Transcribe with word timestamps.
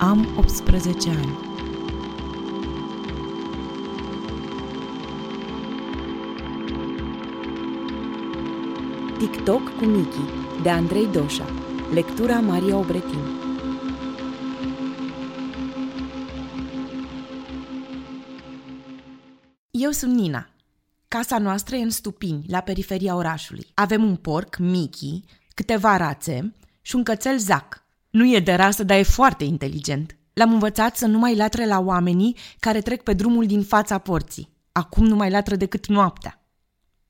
Am 0.00 0.36
18 0.36 1.10
ani. 1.10 1.38
TikTok 9.18 9.76
cu 9.76 9.84
Miki, 9.84 10.18
de 10.62 10.70
Andrei 10.70 11.06
Doșa. 11.06 11.44
Lectura 11.92 12.40
Maria 12.40 12.76
Obretin. 12.76 13.18
Eu 19.70 19.90
sunt 19.90 20.14
Nina. 20.14 20.50
Casa 21.08 21.38
noastră 21.38 21.76
e 21.76 21.82
în 21.82 21.90
Stupini, 21.90 22.44
la 22.48 22.60
periferia 22.60 23.14
orașului. 23.14 23.66
Avem 23.74 24.04
un 24.04 24.16
porc, 24.16 24.56
Miki, 24.58 25.24
câteva 25.54 25.96
rațe 25.96 26.54
și 26.82 26.96
un 26.96 27.02
cățel 27.02 27.38
Zac. 27.38 27.77
Nu 28.18 28.34
e 28.34 28.40
de 28.40 28.54
rasă, 28.54 28.82
dar 28.82 28.98
e 28.98 29.02
foarte 29.02 29.44
inteligent. 29.44 30.16
L-am 30.32 30.52
învățat 30.52 30.96
să 30.96 31.06
nu 31.06 31.18
mai 31.18 31.36
latre 31.36 31.66
la 31.66 31.78
oamenii 31.80 32.36
care 32.60 32.80
trec 32.80 33.02
pe 33.02 33.12
drumul 33.12 33.46
din 33.46 33.62
fața 33.62 33.98
porții. 33.98 34.48
Acum 34.72 35.04
nu 35.04 35.16
mai 35.16 35.30
latră 35.30 35.56
decât 35.56 35.86
noaptea. 35.86 36.42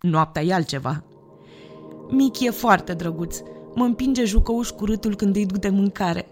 Noaptea 0.01 0.43
e 0.43 0.55
altceva. 0.55 1.05
Michi 2.11 2.47
e 2.47 2.51
foarte 2.51 2.95
drăguț. 2.95 3.39
Mă 3.75 3.85
împinge 3.85 4.25
jucăuș 4.25 4.69
cu 4.69 4.85
râtul 4.85 5.17
când 5.17 5.37
îi 5.37 5.47
duc 5.47 5.59
de 5.59 5.69
mâncare. 5.69 6.29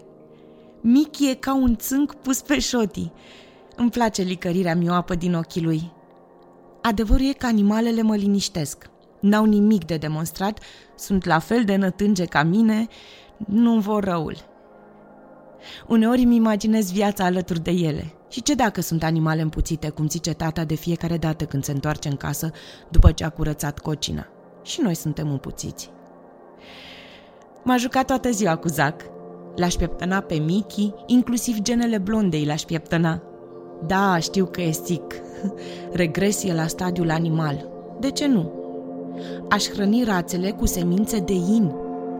Michi 0.81 1.29
e 1.29 1.33
ca 1.33 1.55
un 1.55 1.75
țânc 1.75 2.13
pus 2.13 2.41
pe 2.41 2.59
șotii. 2.59 3.13
Îmi 3.75 3.89
place 3.89 4.21
licărirea 4.21 4.75
mioapă 4.75 5.15
din 5.15 5.35
ochii 5.35 5.63
lui. 5.63 5.91
Adevărul 6.81 7.27
e 7.29 7.33
că 7.33 7.45
animalele 7.45 8.01
mă 8.01 8.15
liniștesc. 8.15 8.89
N-au 9.19 9.45
nimic 9.45 9.85
de 9.85 9.97
demonstrat, 9.97 10.59
sunt 10.95 11.25
la 11.25 11.39
fel 11.39 11.63
de 11.63 11.75
nătânge 11.75 12.25
ca 12.25 12.43
mine, 12.43 12.87
nu 13.37 13.79
vor 13.79 14.03
răul. 14.03 14.55
Uneori 15.87 16.21
îmi 16.21 16.35
imaginez 16.35 16.91
viața 16.91 17.23
alături 17.23 17.63
de 17.63 17.71
ele. 17.71 18.13
Și 18.29 18.41
ce 18.41 18.53
dacă 18.53 18.81
sunt 18.81 19.03
animale 19.03 19.41
împuțite, 19.41 19.89
cum 19.89 20.09
zice 20.09 20.33
tata 20.33 20.63
de 20.63 20.75
fiecare 20.75 21.17
dată 21.17 21.45
când 21.45 21.63
se 21.63 21.71
întoarce 21.71 22.07
în 22.07 22.15
casă 22.15 22.51
după 22.89 23.11
ce 23.11 23.23
a 23.23 23.29
curățat 23.29 23.79
cocina? 23.79 24.27
Și 24.63 24.81
noi 24.81 24.95
suntem 24.95 25.31
împuțiți. 25.31 25.89
M-a 27.63 27.77
jucat 27.77 28.05
toată 28.05 28.29
ziua 28.29 28.55
cu 28.55 28.67
Zac. 28.67 29.01
L-aș 29.55 29.73
pieptăna 29.73 30.19
pe 30.19 30.35
Mickey, 30.35 30.93
inclusiv 31.05 31.57
genele 31.61 31.97
blondei 31.97 32.45
l-aș 32.45 32.61
pieptăna. 32.61 33.21
Da, 33.85 34.17
știu 34.19 34.45
că 34.45 34.61
e 34.61 34.71
sic. 34.71 35.03
Regresie 35.91 36.53
la 36.53 36.67
stadiul 36.67 37.09
animal. 37.09 37.69
De 37.99 38.11
ce 38.11 38.27
nu? 38.27 38.51
Aș 39.49 39.69
hrăni 39.69 40.03
rațele 40.03 40.51
cu 40.51 40.65
semințe 40.65 41.19
de 41.19 41.33
in. 41.33 41.75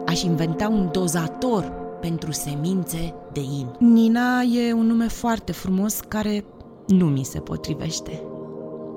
Aș 0.05 0.21
inventa 0.21 0.67
un 0.67 0.89
dozator 0.91 1.76
pentru 1.99 2.31
semințe 2.31 3.13
de 3.31 3.39
in. 3.39 3.67
Nina 3.79 4.41
e 4.41 4.73
un 4.73 4.85
nume 4.85 5.07
foarte 5.07 5.51
frumos 5.51 5.99
care 6.07 6.45
nu 6.87 7.05
mi 7.05 7.23
se 7.23 7.39
potrivește. 7.39 8.23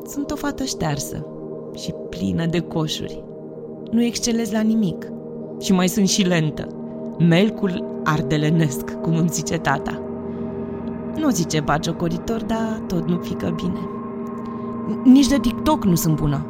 Sunt 0.06 0.30
o 0.30 0.36
fată 0.36 0.64
ștearsă 0.64 1.26
și 1.76 1.94
plină 2.08 2.46
de 2.46 2.60
coșuri. 2.60 3.24
Nu 3.90 4.02
excelez 4.02 4.52
la 4.52 4.60
nimic 4.60 5.06
și 5.60 5.72
mai 5.72 5.88
sunt 5.88 6.08
și 6.08 6.22
lentă. 6.22 6.66
Melcul 7.18 8.00
ardelenesc, 8.04 9.00
cum 9.00 9.16
îmi 9.16 9.28
zice 9.28 9.56
tata. 9.56 10.02
Nu 11.16 11.30
zice 11.30 11.60
bagiocoritor, 11.60 12.42
dar 12.44 12.82
tot 12.86 13.08
nu 13.08 13.18
fică 13.18 13.54
bine. 13.56 13.88
Nici 15.04 15.28
de 15.28 15.38
TikTok 15.38 15.84
nu 15.84 15.94
sunt 15.94 16.16
bună. 16.16 16.46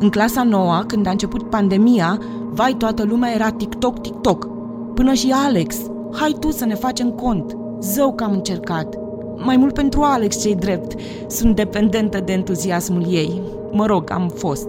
În 0.00 0.08
clasa 0.08 0.42
nouă, 0.42 0.82
când 0.86 1.06
a 1.06 1.10
început 1.10 1.50
pandemia, 1.50 2.18
vai, 2.50 2.74
toată 2.74 3.04
lumea 3.04 3.32
era 3.34 3.50
TikTok, 3.50 4.00
TikTok. 4.00 4.48
Până 4.96 5.12
și 5.12 5.30
Alex. 5.34 5.76
Hai 6.12 6.36
tu 6.40 6.50
să 6.50 6.64
ne 6.64 6.74
facem 6.74 7.10
cont. 7.10 7.56
Zău 7.80 8.14
că 8.14 8.24
am 8.24 8.32
încercat. 8.32 8.94
Mai 9.36 9.56
mult 9.56 9.74
pentru 9.74 10.00
Alex, 10.02 10.40
cei 10.40 10.54
drept. 10.54 11.00
Sunt 11.26 11.56
dependentă 11.56 12.20
de 12.24 12.32
entuziasmul 12.32 13.06
ei. 13.08 13.42
Mă 13.72 13.86
rog, 13.86 14.10
am 14.10 14.28
fost. 14.28 14.68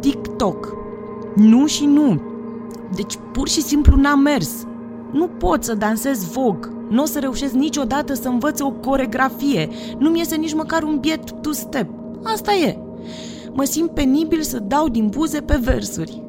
TikTok. 0.00 0.76
Nu 1.34 1.66
și 1.66 1.84
nu. 1.84 2.20
Deci 2.94 3.18
pur 3.32 3.48
și 3.48 3.62
simplu 3.62 3.96
n-am 3.96 4.18
mers. 4.18 4.66
Nu 5.12 5.26
pot 5.26 5.64
să 5.64 5.74
dansez 5.74 6.24
Vogue. 6.32 6.72
Nu 6.88 7.02
o 7.02 7.06
să 7.06 7.18
reușesc 7.18 7.52
niciodată 7.52 8.14
să 8.14 8.28
învăț 8.28 8.60
o 8.60 8.70
coregrafie. 8.70 9.68
Nu-mi 9.98 10.18
iese 10.18 10.36
nici 10.36 10.54
măcar 10.54 10.82
un 10.82 10.98
biet 11.00 11.30
two-step. 11.30 11.88
Asta 12.22 12.52
e. 12.52 12.78
Mă 13.52 13.64
simt 13.64 13.90
penibil 13.90 14.42
să 14.42 14.58
dau 14.58 14.88
din 14.88 15.08
buze 15.08 15.40
pe 15.40 15.58
versuri. 15.62 16.23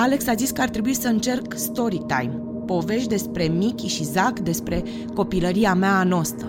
Alex 0.00 0.26
a 0.26 0.34
zis 0.34 0.50
că 0.50 0.60
ar 0.60 0.68
trebui 0.68 0.94
să 0.94 1.08
încerc 1.08 1.54
story 1.56 2.02
time, 2.06 2.42
povești 2.66 3.08
despre 3.08 3.44
Mickey 3.44 3.88
și 3.88 4.04
Zac, 4.04 4.38
despre 4.38 4.82
copilăria 5.14 5.74
mea 5.74 5.98
anostă. 5.98 6.44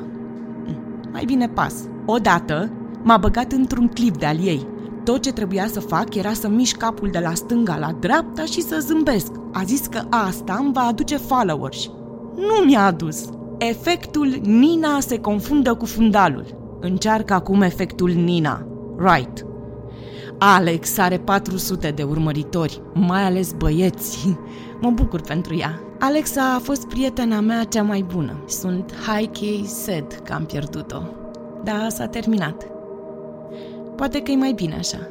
Hm, 0.66 1.10
mai 1.12 1.26
bine 1.26 1.48
pas. 1.48 1.74
Odată 2.06 2.72
m-a 3.04 3.18
băgat 3.18 3.52
într-un 3.52 3.88
clip 3.88 4.18
de 4.18 4.26
al 4.26 4.46
ei. 4.46 4.68
Tot 5.04 5.22
ce 5.22 5.32
trebuia 5.32 5.68
să 5.68 5.80
fac 5.80 6.16
era 6.16 6.34
să 6.34 6.50
mișc 6.50 6.78
capul 6.78 7.10
de 7.12 7.20
la 7.20 7.34
stânga 7.34 7.78
la 7.78 7.92
dreapta 8.00 8.46
și 8.46 8.62
să 8.62 8.84
zâmbesc. 8.88 9.32
A 9.54 9.64
zis 9.64 9.88
că 9.88 10.02
asta 10.10 10.58
îmi 10.60 10.74
va 10.74 10.82
aduce 10.82 11.18
followers. 11.18 11.90
Nu 12.36 12.66
mi-a 12.66 12.86
adus. 12.86 13.30
Efectul 13.58 14.40
Nina 14.44 15.00
se 15.00 15.20
confundă 15.20 15.74
cu 15.74 15.86
fundalul. 15.86 16.78
Încearcă 16.80 17.34
acum 17.34 17.62
efectul 17.62 18.10
Nina. 18.10 18.68
Right. 18.98 19.46
Alex 20.42 20.98
are 20.98 21.18
400 21.18 21.92
de 21.92 22.04
urmăritori, 22.04 22.82
mai 22.94 23.24
ales 23.24 23.52
băieți. 23.52 24.38
Mă 24.82 24.90
bucur 24.90 25.22
pentru 25.22 25.56
ea. 25.56 25.82
Alexa 26.00 26.54
a 26.54 26.60
fost 26.60 26.88
prietena 26.88 27.40
mea 27.40 27.64
cea 27.64 27.84
mai 27.84 28.06
bună. 28.14 28.44
Sunt 28.48 28.94
high-key 28.94 29.66
sad 29.66 30.22
că 30.24 30.34
am 30.34 30.46
pierdut-o. 30.46 31.02
Dar 31.64 31.90
s-a 31.90 32.08
terminat. 32.08 32.68
Poate 33.96 34.22
că 34.22 34.32
e 34.32 34.36
mai 34.36 34.54
bine 34.54 34.76
așa. 34.76 35.08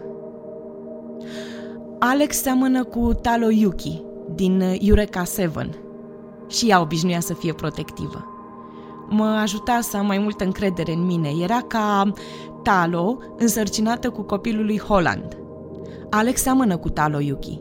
Alex 1.99 2.43
seamănă 2.43 2.84
cu 2.84 3.15
Talo 3.22 3.50
Yuki 3.50 4.03
din 4.34 4.77
Eureka 4.81 5.25
7 5.25 5.69
și 6.49 6.69
ea 6.69 6.81
obișnuia 6.81 7.21
să 7.21 7.34
fie 7.34 7.53
protectivă. 7.53 8.25
Mă 9.09 9.25
ajuta 9.25 9.78
să 9.81 9.97
am 9.97 10.06
mai 10.06 10.19
multă 10.19 10.45
încredere 10.45 10.93
în 10.93 11.06
mine. 11.06 11.31
Era 11.43 11.60
ca 11.66 12.12
Talo 12.63 13.19
însărcinată 13.39 14.11
cu 14.11 14.23
copilul 14.23 14.65
lui 14.65 14.79
Holland. 14.79 15.37
Alex 16.11 16.43
seamănă 16.43 16.77
cu 16.77 16.89
Talo 16.89 17.21
Yuki. 17.21 17.61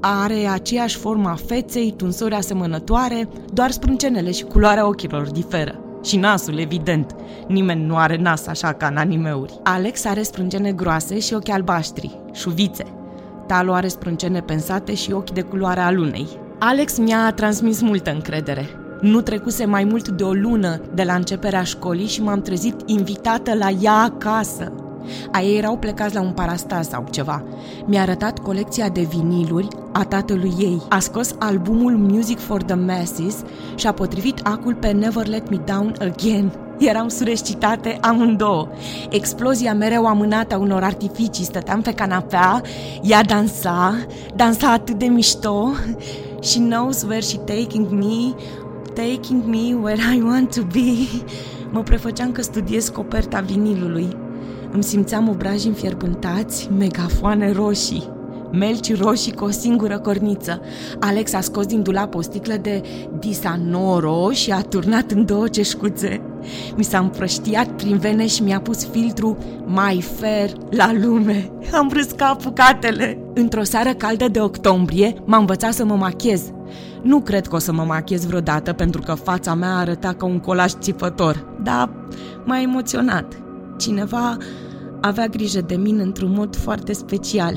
Are 0.00 0.46
aceeași 0.46 0.96
formă 0.96 1.28
a 1.28 1.34
feței, 1.34 1.94
tunsori 1.96 2.34
asemănătoare, 2.34 3.28
doar 3.52 3.70
sprâncenele 3.70 4.30
și 4.30 4.44
culoarea 4.44 4.86
ochilor 4.86 5.30
diferă. 5.30 5.78
Și 6.02 6.16
nasul, 6.16 6.58
evident. 6.58 7.14
Nimeni 7.48 7.84
nu 7.84 7.96
are 7.96 8.16
nas 8.16 8.46
așa 8.46 8.72
ca 8.72 8.86
în 8.86 8.96
animeuri. 8.96 9.60
Alex 9.62 10.04
are 10.04 10.22
sprâncene 10.22 10.72
groase 10.72 11.18
și 11.18 11.34
ochi 11.34 11.48
albaștri, 11.48 12.20
șuvițe. 12.32 12.84
Talo 13.46 13.72
are 13.72 13.88
sprâncene 13.88 14.40
pensate 14.40 14.94
și 14.94 15.12
ochi 15.12 15.30
de 15.30 15.40
culoarea 15.40 15.90
lunei. 15.90 16.28
Alex 16.58 16.98
mi-a 16.98 17.32
transmis 17.32 17.80
multă 17.80 18.10
încredere. 18.10 18.68
Nu 19.04 19.20
trecuse 19.20 19.64
mai 19.64 19.84
mult 19.84 20.08
de 20.08 20.22
o 20.22 20.32
lună 20.32 20.80
de 20.94 21.02
la 21.02 21.14
începerea 21.14 21.62
școlii 21.62 22.06
și 22.06 22.22
m-am 22.22 22.40
trezit 22.40 22.74
invitată 22.86 23.54
la 23.54 23.70
ea 23.70 23.92
acasă. 23.92 24.72
A 25.32 25.40
ei 25.40 25.58
erau 25.58 25.76
plecați 25.76 26.14
la 26.14 26.20
un 26.20 26.30
parastas 26.30 26.88
sau 26.88 27.06
ceva. 27.10 27.44
Mi-a 27.86 28.00
arătat 28.00 28.38
colecția 28.38 28.88
de 28.88 29.00
viniluri 29.00 29.68
a 29.92 30.04
tatălui 30.04 30.52
ei. 30.58 30.82
A 30.88 30.98
scos 30.98 31.34
albumul 31.38 31.96
Music 31.96 32.38
for 32.38 32.62
the 32.62 32.74
Masses 32.74 33.42
și 33.74 33.86
a 33.86 33.92
potrivit 33.92 34.40
acul 34.42 34.74
pe 34.74 34.90
Never 34.90 35.26
Let 35.26 35.50
Me 35.50 35.60
Down 35.64 35.94
Again. 36.00 36.52
Eram 36.78 37.08
surescitate 37.08 37.98
amândouă. 38.00 38.68
Explozia 39.10 39.74
mereu 39.74 40.06
amânată 40.06 40.54
a 40.54 40.58
unor 40.58 40.82
artificii. 40.82 41.44
Stăteam 41.44 41.80
pe 41.80 41.92
canapea, 41.92 42.60
ea 43.02 43.22
dansa, 43.22 43.94
dansa 44.36 44.72
atât 44.72 44.98
de 44.98 45.06
mișto. 45.06 45.70
She 46.42 46.60
knows 46.60 47.02
where 47.02 47.20
she 47.20 47.38
taking 47.38 47.90
me, 47.90 48.34
taking 48.94 49.44
me 49.44 49.74
where 49.74 50.00
I 50.14 50.20
want 50.20 50.54
to 50.54 50.62
be. 50.62 51.22
Mă 51.70 51.82
prefăceam 51.82 52.32
că 52.32 52.42
studiez 52.42 52.88
coperta 52.88 53.40
vinilului. 53.40 54.16
Îmi 54.72 54.82
simțeam 54.82 55.28
obraji 55.28 55.66
înfierbântați, 55.66 56.70
megafoane 56.78 57.52
roșii, 57.52 58.10
melci 58.52 58.96
roșii 59.00 59.32
cu 59.32 59.44
o 59.44 59.50
singură 59.50 59.98
corniță. 59.98 60.60
Alex 61.00 61.32
a 61.32 61.40
scos 61.40 61.66
din 61.66 61.82
dulap 61.82 62.14
o 62.14 62.20
sticlă 62.20 62.54
de 62.54 62.82
Disanoro 63.18 64.30
și 64.30 64.50
a 64.50 64.60
turnat 64.60 65.10
în 65.10 65.24
două 65.24 65.48
ceșcuțe. 65.48 66.20
Mi 66.76 66.84
s-a 66.84 66.98
împrăștiat 66.98 67.68
prin 67.68 67.96
vene 67.96 68.26
și 68.26 68.42
mi-a 68.42 68.60
pus 68.60 68.86
filtru 68.86 69.36
mai 69.66 70.04
fer 70.16 70.50
la 70.70 70.92
lume. 70.92 71.50
Am 71.72 71.90
râs 71.92 72.10
ca 72.16 72.26
apucatele. 72.26 73.18
Într-o 73.34 73.62
seară 73.62 73.90
caldă 73.94 74.28
de 74.28 74.40
octombrie 74.40 75.14
m-a 75.24 75.36
învățat 75.36 75.72
să 75.72 75.84
mă 75.84 75.94
machez. 75.94 76.42
Nu 77.02 77.20
cred 77.20 77.46
că 77.46 77.54
o 77.54 77.58
să 77.58 77.72
mă 77.72 77.82
machez 77.82 78.26
vreodată 78.26 78.72
pentru 78.72 79.00
că 79.00 79.14
fața 79.14 79.54
mea 79.54 79.76
arăta 79.76 80.12
ca 80.12 80.24
un 80.24 80.38
colaj 80.38 80.72
țipător, 80.72 81.46
dar 81.62 81.90
m-a 82.44 82.60
emoționat. 82.60 83.42
Cineva 83.78 84.36
avea 85.00 85.26
grijă 85.26 85.60
de 85.60 85.74
mine 85.74 86.02
într-un 86.02 86.32
mod 86.36 86.56
foarte 86.56 86.92
special. 86.92 87.54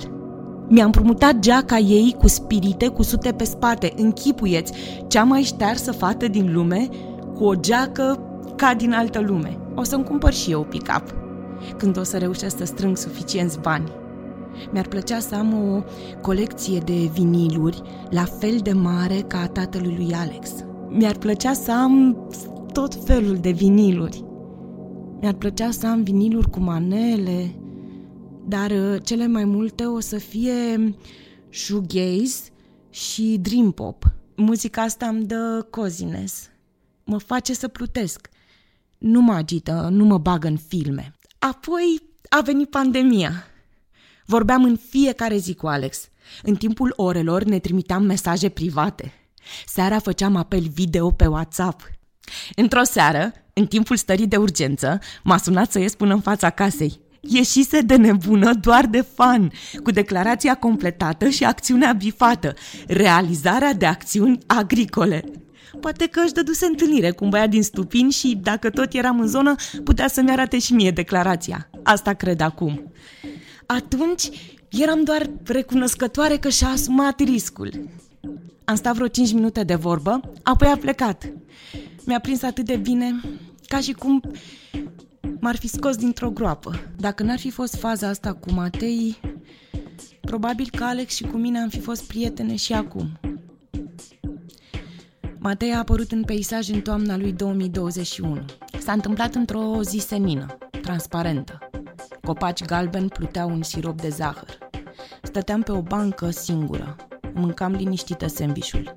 Mi-a 0.69 0.85
împrumutat 0.85 1.39
geaca 1.39 1.77
ei 1.77 2.15
cu 2.17 2.27
spirite 2.27 2.87
cusute 2.87 3.31
pe 3.31 3.43
spate. 3.43 3.93
Închipuieți, 3.95 4.73
cea 5.07 5.23
mai 5.23 5.41
ștearsă 5.41 5.91
fată 5.91 6.27
din 6.27 6.53
lume 6.53 6.87
cu 7.35 7.43
o 7.43 7.53
geacă 7.53 8.19
ca 8.55 8.73
din 8.73 8.93
altă 8.93 9.19
lume. 9.19 9.57
O 9.75 9.83
să-mi 9.83 10.03
cumpăr 10.03 10.33
și 10.33 10.51
eu 10.51 10.63
pick-up, 10.63 11.03
când 11.77 11.97
o 11.97 12.03
să 12.03 12.17
reușesc 12.17 12.57
să 12.57 12.65
strâng 12.65 12.97
suficienți 12.97 13.59
bani. 13.59 13.91
Mi-ar 14.71 14.87
plăcea 14.87 15.19
să 15.19 15.35
am 15.35 15.53
o 15.53 15.83
colecție 16.21 16.79
de 16.79 17.09
viniluri 17.13 17.81
la 18.09 18.23
fel 18.23 18.57
de 18.57 18.71
mare 18.71 19.21
ca 19.27 19.39
a 19.39 19.47
tatălui 19.47 19.95
lui 19.95 20.13
Alex. 20.13 20.49
Mi-ar 20.89 21.17
plăcea 21.17 21.53
să 21.53 21.71
am 21.71 22.17
tot 22.73 22.95
felul 23.05 23.37
de 23.37 23.51
viniluri. 23.51 24.23
Mi-ar 25.21 25.33
plăcea 25.33 25.71
să 25.71 25.87
am 25.87 26.03
viniluri 26.03 26.49
cu 26.49 26.59
manele, 26.59 27.55
dar 28.47 28.71
uh, 28.71 28.95
cele 29.03 29.27
mai 29.27 29.45
multe 29.45 29.85
o 29.85 29.99
să 29.99 30.17
fie 30.17 30.95
shoegaze 31.49 32.39
și 32.89 33.37
dream 33.41 33.71
pop. 33.71 34.03
Muzica 34.35 34.81
asta 34.81 35.07
îmi 35.07 35.25
dă 35.25 35.67
cozines. 35.69 36.49
Mă 37.03 37.17
face 37.17 37.53
să 37.53 37.67
plutesc. 37.67 38.29
Nu 38.97 39.21
mă 39.21 39.33
agită, 39.33 39.87
nu 39.91 40.05
mă 40.05 40.17
bagă 40.17 40.47
în 40.47 40.57
filme. 40.57 41.13
Apoi 41.39 42.01
a 42.29 42.41
venit 42.41 42.69
pandemia. 42.69 43.31
Vorbeam 44.29 44.63
în 44.63 44.79
fiecare 44.89 45.37
zi 45.37 45.53
cu 45.55 45.67
Alex. 45.67 46.09
În 46.43 46.55
timpul 46.55 46.93
orelor 46.95 47.43
ne 47.43 47.59
trimiteam 47.59 48.03
mesaje 48.03 48.49
private. 48.49 49.13
Seara 49.65 49.99
făceam 49.99 50.35
apel 50.35 50.67
video 50.73 51.11
pe 51.11 51.25
WhatsApp. 51.25 51.81
Într-o 52.55 52.83
seară, 52.83 53.31
în 53.53 53.65
timpul 53.65 53.95
stării 53.95 54.27
de 54.27 54.37
urgență, 54.37 54.99
m-a 55.23 55.37
sunat 55.37 55.71
să 55.71 55.79
ies 55.79 55.95
până 55.95 56.13
în 56.13 56.19
fața 56.19 56.49
casei. 56.49 56.99
Ieșise 57.21 57.81
de 57.81 57.95
nebună 57.95 58.53
doar 58.53 58.85
de 58.85 59.05
fan, 59.15 59.51
cu 59.83 59.91
declarația 59.91 60.55
completată 60.55 61.29
și 61.29 61.43
acțiunea 61.43 61.93
bifată, 61.93 62.53
realizarea 62.87 63.73
de 63.73 63.85
acțiuni 63.85 64.37
agricole. 64.45 65.23
Poate 65.81 66.07
că 66.07 66.21
își 66.23 66.33
dăduse 66.33 66.65
întâlnire 66.65 67.11
cu 67.11 67.23
un 67.23 67.29
băiat 67.29 67.49
din 67.49 67.63
Stupin 67.63 68.09
și, 68.09 68.39
dacă 68.43 68.69
tot 68.69 68.93
eram 68.93 69.19
în 69.19 69.27
zonă, 69.27 69.55
putea 69.83 70.07
să-mi 70.07 70.31
arate 70.31 70.59
și 70.59 70.73
mie 70.73 70.91
declarația. 70.91 71.69
Asta 71.83 72.13
cred 72.13 72.41
acum. 72.41 72.91
Atunci 73.67 74.29
eram 74.69 75.03
doar 75.03 75.29
recunoscătoare 75.43 76.37
că 76.37 76.49
și-a 76.49 76.67
asumat 76.67 77.19
riscul. 77.19 77.89
Am 78.65 78.75
stat 78.75 78.95
vreo 78.95 79.07
5 79.07 79.33
minute 79.33 79.63
de 79.63 79.75
vorbă, 79.75 80.33
apoi 80.43 80.67
a 80.67 80.77
plecat. 80.77 81.33
Mi-a 82.05 82.19
prins 82.19 82.41
atât 82.41 82.65
de 82.65 82.75
bine, 82.75 83.21
ca 83.67 83.79
și 83.79 83.91
cum 83.91 84.21
m-ar 85.39 85.55
fi 85.55 85.67
scos 85.67 85.95
dintr-o 85.95 86.29
groapă. 86.29 86.79
Dacă 86.97 87.23
n-ar 87.23 87.39
fi 87.39 87.49
fost 87.49 87.75
faza 87.75 88.07
asta 88.07 88.33
cu 88.33 88.51
Matei, 88.51 89.19
probabil 90.21 90.67
că 90.75 90.83
Alex 90.83 91.15
și 91.15 91.23
cu 91.23 91.37
mine 91.37 91.59
am 91.59 91.69
fi 91.69 91.79
fost 91.79 92.03
prietene 92.03 92.55
și 92.55 92.73
acum. 92.73 93.19
Matei 95.37 95.73
a 95.73 95.77
apărut 95.77 96.11
în 96.11 96.23
peisaj 96.23 96.69
în 96.69 96.81
toamna 96.81 97.17
lui 97.17 97.31
2021. 97.31 98.45
S-a 98.79 98.91
întâmplat 98.91 99.35
într-o 99.35 99.81
zi 99.83 99.97
senină, 99.97 100.57
transparentă. 100.81 101.59
Copaci 102.27 102.65
galbeni 102.65 103.09
pluteau 103.09 103.49
un 103.49 103.63
sirop 103.63 104.01
de 104.01 104.09
zahăr. 104.09 104.57
Stăteam 105.21 105.61
pe 105.61 105.71
o 105.71 105.81
bancă 105.81 106.29
singură. 106.29 106.95
Mâncam 107.33 107.71
liniștită 107.71 108.27
sembișul. 108.27 108.95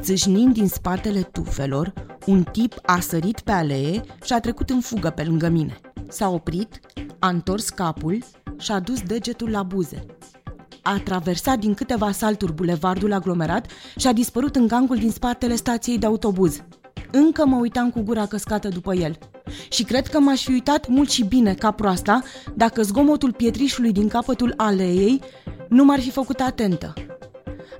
Țâșnind 0.00 0.52
din 0.52 0.68
spatele 0.68 1.20
tufelor, 1.20 1.92
un 2.26 2.42
tip 2.42 2.74
a 2.82 3.00
sărit 3.00 3.40
pe 3.40 3.50
alee 3.50 4.02
și 4.24 4.32
a 4.32 4.40
trecut 4.40 4.70
în 4.70 4.80
fugă 4.80 5.10
pe 5.10 5.22
lângă 5.22 5.48
mine. 5.48 5.80
S-a 6.08 6.28
oprit, 6.28 6.80
a 7.18 7.28
întors 7.28 7.68
capul 7.68 8.18
și 8.58 8.72
a 8.72 8.80
dus 8.80 9.02
degetul 9.02 9.50
la 9.50 9.62
buze. 9.62 10.06
A 10.82 11.00
traversat 11.04 11.58
din 11.58 11.74
câteva 11.74 12.12
salturi 12.12 12.52
bulevardul 12.52 13.12
aglomerat 13.12 13.66
și 13.96 14.06
a 14.06 14.12
dispărut 14.12 14.56
în 14.56 14.66
gangul 14.66 14.96
din 14.96 15.10
spatele 15.10 15.54
stației 15.54 15.98
de 15.98 16.06
autobuz. 16.06 16.62
Încă 17.10 17.46
mă 17.46 17.56
uitam 17.56 17.90
cu 17.90 18.00
gura 18.00 18.26
căscată 18.26 18.68
după 18.68 18.94
el. 18.94 19.18
Și 19.70 19.82
cred 19.82 20.06
că 20.06 20.18
m-aș 20.18 20.42
fi 20.42 20.50
uitat 20.50 20.88
mult 20.88 21.10
și 21.10 21.24
bine 21.24 21.54
ca 21.54 21.70
proasta 21.70 22.22
dacă 22.54 22.82
zgomotul 22.82 23.32
pietrișului 23.32 23.92
din 23.92 24.08
capătul 24.08 24.54
aleei 24.56 25.20
nu 25.68 25.84
m-ar 25.84 26.00
fi 26.00 26.10
făcut 26.10 26.40
atentă. 26.40 26.92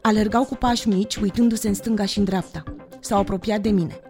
Alergau 0.02 0.44
cu 0.44 0.54
pași 0.54 0.88
mici, 0.88 1.16
uitându-se 1.16 1.68
în 1.68 1.74
stânga 1.74 2.04
și 2.04 2.18
în 2.18 2.24
dreapta. 2.24 2.62
S-au 3.00 3.18
apropiat 3.18 3.60
de 3.60 3.70
mine. 3.70 4.00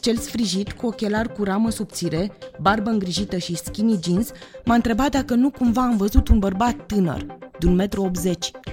Cel 0.00 0.16
sfrijit, 0.16 0.72
cu 0.72 0.86
ochelari 0.86 1.32
cu 1.32 1.44
ramă 1.44 1.70
subțire, 1.70 2.32
barbă 2.60 2.90
îngrijită 2.90 3.36
și 3.36 3.56
skinny 3.56 3.98
jeans, 4.04 4.30
m-a 4.64 4.74
întrebat 4.74 5.10
dacă 5.10 5.34
nu 5.34 5.50
cumva 5.50 5.82
am 5.82 5.96
văzut 5.96 6.28
un 6.28 6.38
bărbat 6.38 6.86
tânăr, 6.86 7.26
de 7.58 7.86
1,80 7.86 7.96
m, 7.96 8.08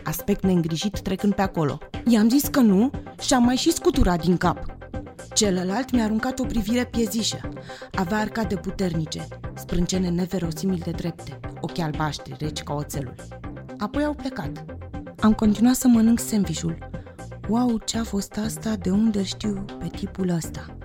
aspect 0.03 0.43
neîngrijit 0.43 1.00
trecând 1.00 1.33
pe 1.33 1.41
acolo. 1.41 1.77
I-am 2.07 2.29
zis 2.29 2.47
că 2.47 2.59
nu 2.59 2.91
și 3.21 3.33
am 3.33 3.43
mai 3.43 3.55
și 3.55 3.71
scuturat 3.71 4.21
din 4.21 4.38
cap. 4.38 4.76
Celălalt 5.38 5.92
mi-a 5.92 6.04
aruncat 6.04 6.39
o 6.39 6.44
privire 6.45 6.86
piezișă. 6.86 7.50
Avea 7.92 8.18
arcade 8.18 8.56
puternice, 8.56 9.28
sprâncene 9.54 10.10
neverosimil 10.10 10.81
de 10.84 10.92
drepte, 10.92 11.39
ochi 11.62 11.80
albaștri, 11.80 12.36
reci 12.39 12.63
ca 12.63 12.74
oțelul. 12.74 13.16
Apoi 13.78 14.04
au 14.04 14.13
plecat. 14.13 14.66
Am 15.19 15.34
continuat 15.34 15.75
să 15.75 15.88
mănânc 15.88 16.19
sandvișul. 16.19 16.78
Wow, 17.50 17.78
ce-a 17.78 18.04
fost 18.04 18.38
asta? 18.38 18.75
De 18.75 18.89
unde 18.89 19.24
știu 19.24 19.66
pe 19.80 19.88
tipul 19.88 20.30
ăsta? 20.30 20.78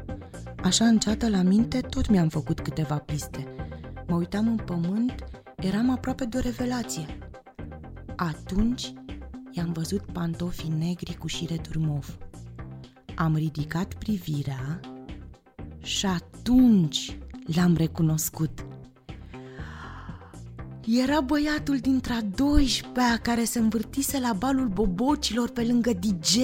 Așa 0.62 0.84
înceată 0.84 1.28
la 1.28 1.42
minte, 1.42 1.80
tot 1.80 2.08
mi-am 2.08 2.28
făcut 2.28 2.60
câteva 2.60 2.96
piste. 2.96 3.54
Mă 4.06 4.16
uitam 4.16 4.46
în 4.46 4.56
pământ, 4.56 5.14
eram 5.56 5.90
aproape 5.90 6.24
de 6.24 6.36
o 6.36 6.40
revelație. 6.40 7.18
Atunci 8.16 8.92
i-am 9.50 9.72
văzut 9.72 10.02
pantofii 10.12 10.74
negri 10.78 11.16
cu 11.16 11.26
șireturi 11.26 11.78
mov. 11.78 12.18
Am 13.16 13.34
ridicat 13.36 13.94
privirea 13.94 14.80
și 15.82 16.06
atunci 16.06 17.18
l-am 17.54 17.74
recunoscut. 17.76 18.66
Era 20.86 21.20
băiatul 21.20 21.76
dintre 21.76 22.12
a 22.12 22.20
12 22.22 23.18
care 23.22 23.44
se 23.44 23.58
învârtise 23.58 24.20
la 24.20 24.32
balul 24.32 24.68
bobocilor 24.68 25.50
pe 25.50 25.62
lângă 25.62 25.90
DJ. 25.92 26.36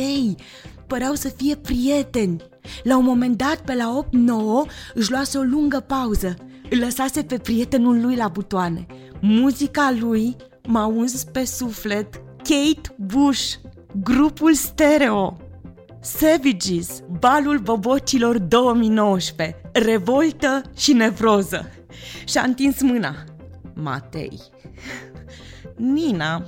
Păreau 0.86 1.14
să 1.14 1.28
fie 1.28 1.56
prieteni. 1.56 2.42
La 2.82 2.96
un 2.96 3.04
moment 3.04 3.36
dat, 3.36 3.60
pe 3.60 3.74
la 3.74 4.04
8-9, 4.04 4.70
își 4.94 5.10
luase 5.10 5.38
o 5.38 5.42
lungă 5.42 5.80
pauză. 5.80 6.34
Îl 6.70 6.78
lăsase 6.78 7.22
pe 7.22 7.38
prietenul 7.38 8.00
lui 8.00 8.16
la 8.16 8.28
butoane. 8.28 8.86
Muzica 9.20 9.96
lui 9.98 10.36
m-a 10.66 10.86
uns 10.86 11.24
pe 11.24 11.44
suflet. 11.44 12.22
Kate 12.36 12.94
Bush, 12.96 13.54
grupul 14.02 14.54
stereo. 14.54 15.47
Savages, 16.00 17.02
balul 17.18 17.58
bobocilor 17.58 18.38
2019, 18.38 19.60
revoltă 19.72 20.62
și 20.76 20.92
nevroză. 20.92 21.70
Și-a 22.24 22.42
întins 22.42 22.82
mâna. 22.82 23.14
Matei. 23.74 24.40
Nina, 25.76 26.44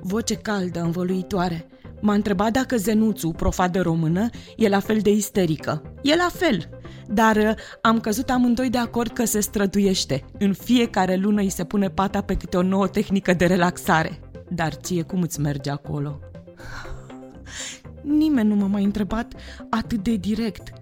voce 0.00 0.34
caldă, 0.34 0.80
învăluitoare. 0.80 1.66
M-a 2.00 2.14
întrebat 2.14 2.52
dacă 2.52 2.76
Zenuțu, 2.76 3.28
profa 3.28 3.68
de 3.68 3.78
română, 3.78 4.28
e 4.56 4.68
la 4.68 4.80
fel 4.80 4.98
de 4.98 5.10
isterică. 5.10 5.82
E 6.02 6.16
la 6.16 6.28
fel, 6.32 6.68
dar 7.06 7.36
uh, 7.36 7.54
am 7.82 8.00
căzut 8.00 8.30
amândoi 8.30 8.70
de 8.70 8.78
acord 8.78 9.12
că 9.12 9.24
se 9.24 9.40
străduiește. 9.40 10.24
În 10.38 10.52
fiecare 10.52 11.16
lună 11.16 11.40
îi 11.40 11.50
se 11.50 11.64
pune 11.64 11.88
pata 11.90 12.20
pe 12.20 12.36
câte 12.36 12.56
o 12.56 12.62
nouă 12.62 12.88
tehnică 12.88 13.32
de 13.32 13.46
relaxare. 13.46 14.20
Dar 14.48 14.72
ție 14.72 15.02
cum 15.02 15.22
îți 15.22 15.40
merge 15.40 15.70
acolo? 15.70 16.20
Nimeni 18.08 18.48
nu 18.48 18.54
m-a 18.54 18.66
mai 18.66 18.84
întrebat 18.84 19.34
atât 19.70 20.02
de 20.02 20.16
direct. 20.16 20.72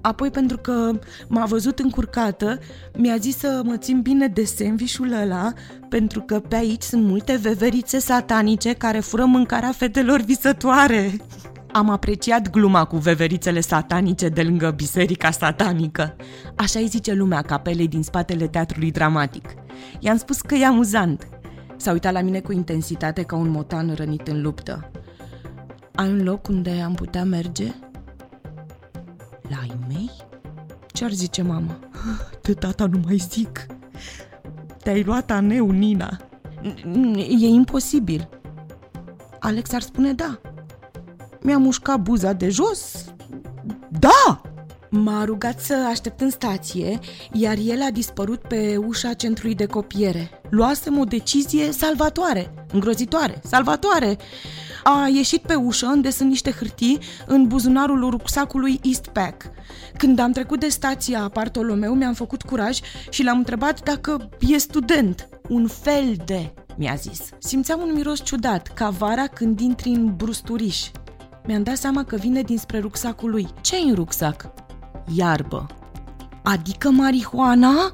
Apoi, 0.00 0.30
pentru 0.30 0.56
că 0.56 0.90
m-a 1.28 1.44
văzut 1.44 1.78
încurcată, 1.78 2.58
mi-a 2.96 3.16
zis 3.16 3.36
să 3.36 3.62
mă 3.64 3.76
țin 3.76 4.00
bine 4.00 4.26
de 4.26 4.44
sandvișul 4.44 5.12
ăla, 5.12 5.52
pentru 5.88 6.20
că 6.20 6.40
pe 6.40 6.56
aici 6.56 6.82
sunt 6.82 7.04
multe 7.04 7.36
veverițe 7.36 7.98
satanice 7.98 8.72
care 8.72 9.00
fură 9.00 9.24
mâncarea 9.24 9.72
fetelor 9.72 10.20
visătoare. 10.20 11.16
Am 11.72 11.90
apreciat 11.90 12.50
gluma 12.50 12.84
cu 12.84 12.96
veverițele 12.96 13.60
satanice 13.60 14.28
de 14.28 14.42
lângă 14.42 14.70
biserica 14.70 15.30
satanică. 15.30 16.16
Așa 16.56 16.78
îi 16.78 16.86
zice 16.86 17.12
lumea 17.12 17.42
capelei 17.42 17.88
din 17.88 18.02
spatele 18.02 18.46
teatrului 18.46 18.90
dramatic. 18.90 19.48
I-am 19.98 20.16
spus 20.16 20.40
că 20.40 20.54
e 20.54 20.66
amuzant. 20.66 21.28
S-a 21.76 21.92
uitat 21.92 22.12
la 22.12 22.20
mine 22.20 22.40
cu 22.40 22.52
intensitate 22.52 23.22
ca 23.22 23.36
un 23.36 23.48
motan 23.48 23.94
rănit 23.94 24.28
în 24.28 24.42
luptă. 24.42 24.90
Ai 25.98 26.08
un 26.08 26.22
loc 26.22 26.48
unde 26.48 26.70
am 26.70 26.94
putea 26.94 27.24
merge? 27.24 27.74
La 29.48 29.56
ai 29.60 29.78
mei? 29.88 30.10
Ce-ar 30.86 31.10
zice 31.10 31.42
mama? 31.42 31.78
De 32.42 32.54
tata 32.54 32.86
nu 32.86 33.00
mai 33.04 33.16
zic. 33.16 33.66
Te-ai 34.82 35.02
luat 35.02 35.30
aneu, 35.30 35.70
Nina. 35.70 36.16
E 37.28 37.46
imposibil. 37.46 38.28
Alex 39.38 39.72
ar 39.72 39.80
spune 39.80 40.12
da. 40.12 40.40
Mi-a 41.40 41.58
mușcat 41.58 42.00
buza 42.00 42.32
de 42.32 42.48
jos? 42.48 43.04
Da! 43.88 44.40
M-a 44.90 45.24
rugat 45.24 45.60
să 45.60 45.74
aștept 45.90 46.20
în 46.20 46.30
stație, 46.30 46.98
iar 47.32 47.56
el 47.64 47.82
a 47.82 47.90
dispărut 47.90 48.40
pe 48.40 48.76
ușa 48.76 49.12
centrului 49.12 49.54
de 49.54 49.66
copiere. 49.66 50.30
Luasem 50.48 50.98
o 50.98 51.04
decizie 51.04 51.72
salvatoare, 51.72 52.66
îngrozitoare, 52.72 53.40
salvatoare. 53.44 54.16
A 54.90 55.08
ieșit 55.08 55.42
pe 55.42 55.54
ușă, 55.54 55.86
unde 55.86 56.10
sunt 56.10 56.28
niște 56.28 56.50
hârtii, 56.50 56.98
în 57.26 57.46
buzunarul 57.46 58.10
rucsacului 58.10 58.80
Eastpack. 58.82 59.50
Când 59.96 60.18
am 60.18 60.32
trecut 60.32 60.60
de 60.60 60.68
stația 60.68 61.30
Bartolomeu, 61.32 61.94
mi-am 61.94 62.12
făcut 62.12 62.42
curaj 62.42 62.78
și 63.10 63.22
l-am 63.22 63.38
întrebat 63.38 63.82
dacă 63.82 64.28
e 64.40 64.58
student. 64.58 65.28
Un 65.48 65.66
fel 65.66 66.16
de, 66.24 66.54
mi-a 66.76 66.94
zis. 66.94 67.28
Simțeam 67.38 67.80
un 67.80 67.92
miros 67.94 68.24
ciudat, 68.24 68.66
ca 68.66 68.88
vara 68.88 69.26
când 69.26 69.60
intri 69.60 69.88
în 69.88 70.16
brusturiș. 70.16 70.86
Mi-am 71.46 71.62
dat 71.62 71.76
seama 71.76 72.04
că 72.04 72.16
vine 72.16 72.42
dinspre 72.42 72.78
rucsacul 72.78 73.30
lui. 73.30 73.48
ce 73.60 73.76
în 73.76 73.94
rucsac? 73.94 74.50
Iarbă. 75.14 75.66
Adică 76.42 76.90
marihuana? 76.90 77.90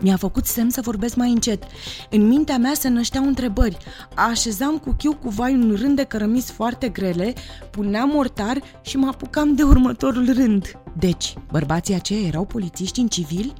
Mi-a 0.00 0.16
făcut 0.16 0.46
semn 0.46 0.70
să 0.70 0.80
vorbesc 0.80 1.16
mai 1.16 1.30
încet. 1.30 1.64
În 2.10 2.26
mintea 2.26 2.58
mea 2.58 2.74
se 2.74 2.88
nășteau 2.88 3.24
întrebări. 3.26 3.76
Așezam 4.14 4.78
cu 4.78 4.94
chiu 4.98 5.14
cu 5.14 5.28
vai 5.28 5.54
un 5.54 5.76
rând 5.80 5.96
de 5.96 6.04
cărămizi 6.04 6.52
foarte 6.52 6.88
grele, 6.88 7.32
puneam 7.70 8.08
mortar 8.08 8.62
și 8.82 8.96
mă 8.96 9.06
apucam 9.06 9.54
de 9.54 9.62
următorul 9.62 10.32
rând. 10.32 10.78
Deci, 10.98 11.34
bărbații 11.50 11.94
aceia 11.94 12.26
erau 12.26 12.44
polițiști 12.44 13.00
în 13.00 13.08
civil? 13.08 13.52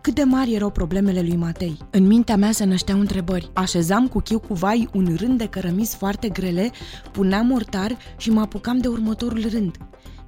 Cât 0.00 0.14
de 0.14 0.22
mari 0.22 0.54
erau 0.54 0.70
problemele 0.70 1.20
lui 1.20 1.36
Matei? 1.36 1.78
În 1.90 2.06
mintea 2.06 2.36
mea 2.36 2.52
se 2.52 2.64
nășteau 2.64 3.00
întrebări. 3.00 3.50
Așezam 3.52 4.08
cu 4.08 4.20
chiu 4.20 4.38
cu 4.38 4.54
vai 4.54 4.88
un 4.94 5.16
rând 5.18 5.38
de 5.38 5.46
cărămizi 5.46 5.96
foarte 5.96 6.28
grele, 6.28 6.70
puneam 7.12 7.46
mortar 7.46 7.96
și 8.16 8.30
mă 8.30 8.40
apucam 8.40 8.78
de 8.78 8.88
următorul 8.88 9.46
rând. 9.50 9.76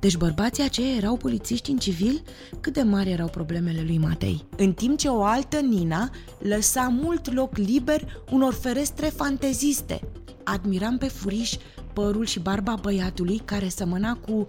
Deci 0.07 0.17
bărbații 0.17 0.63
aceia 0.63 0.95
erau 0.95 1.17
polițiști 1.17 1.71
în 1.71 1.77
civil? 1.77 2.23
Cât 2.61 2.73
de 2.73 2.83
mari 2.83 3.11
erau 3.11 3.29
problemele 3.29 3.83
lui 3.87 3.99
Matei? 3.99 4.45
În 4.57 4.73
timp 4.73 4.99
ce 4.99 5.09
o 5.09 5.23
altă 5.23 5.61
Nina 5.61 6.11
lăsa 6.39 6.95
mult 7.01 7.33
loc 7.35 7.57
liber 7.57 8.23
unor 8.31 8.55
ferestre 8.55 9.07
fanteziste. 9.07 10.01
Admiram 10.45 10.99
pe 10.99 11.09
furiș 11.09 11.55
părul 11.93 12.25
și 12.25 12.41
barba 12.41 12.75
băiatului 12.81 13.43
care 13.45 13.69
semăna 13.69 14.15
cu 14.15 14.47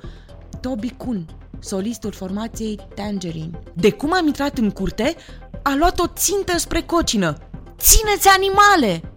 Toby 0.62 0.90
Kun, 0.90 1.26
solistul 1.60 2.12
formației 2.12 2.80
Tangerine. 2.96 3.60
De 3.74 3.92
cum 3.92 4.14
am 4.14 4.28
intrat 4.28 4.58
în 4.58 4.70
curte, 4.70 5.16
a 5.64 5.76
luat 5.76 6.00
o 6.00 6.08
țintă 6.08 6.58
spre 6.58 6.82
cocină. 6.82 7.38
Țineți 7.78 8.28
animale! 8.28 9.12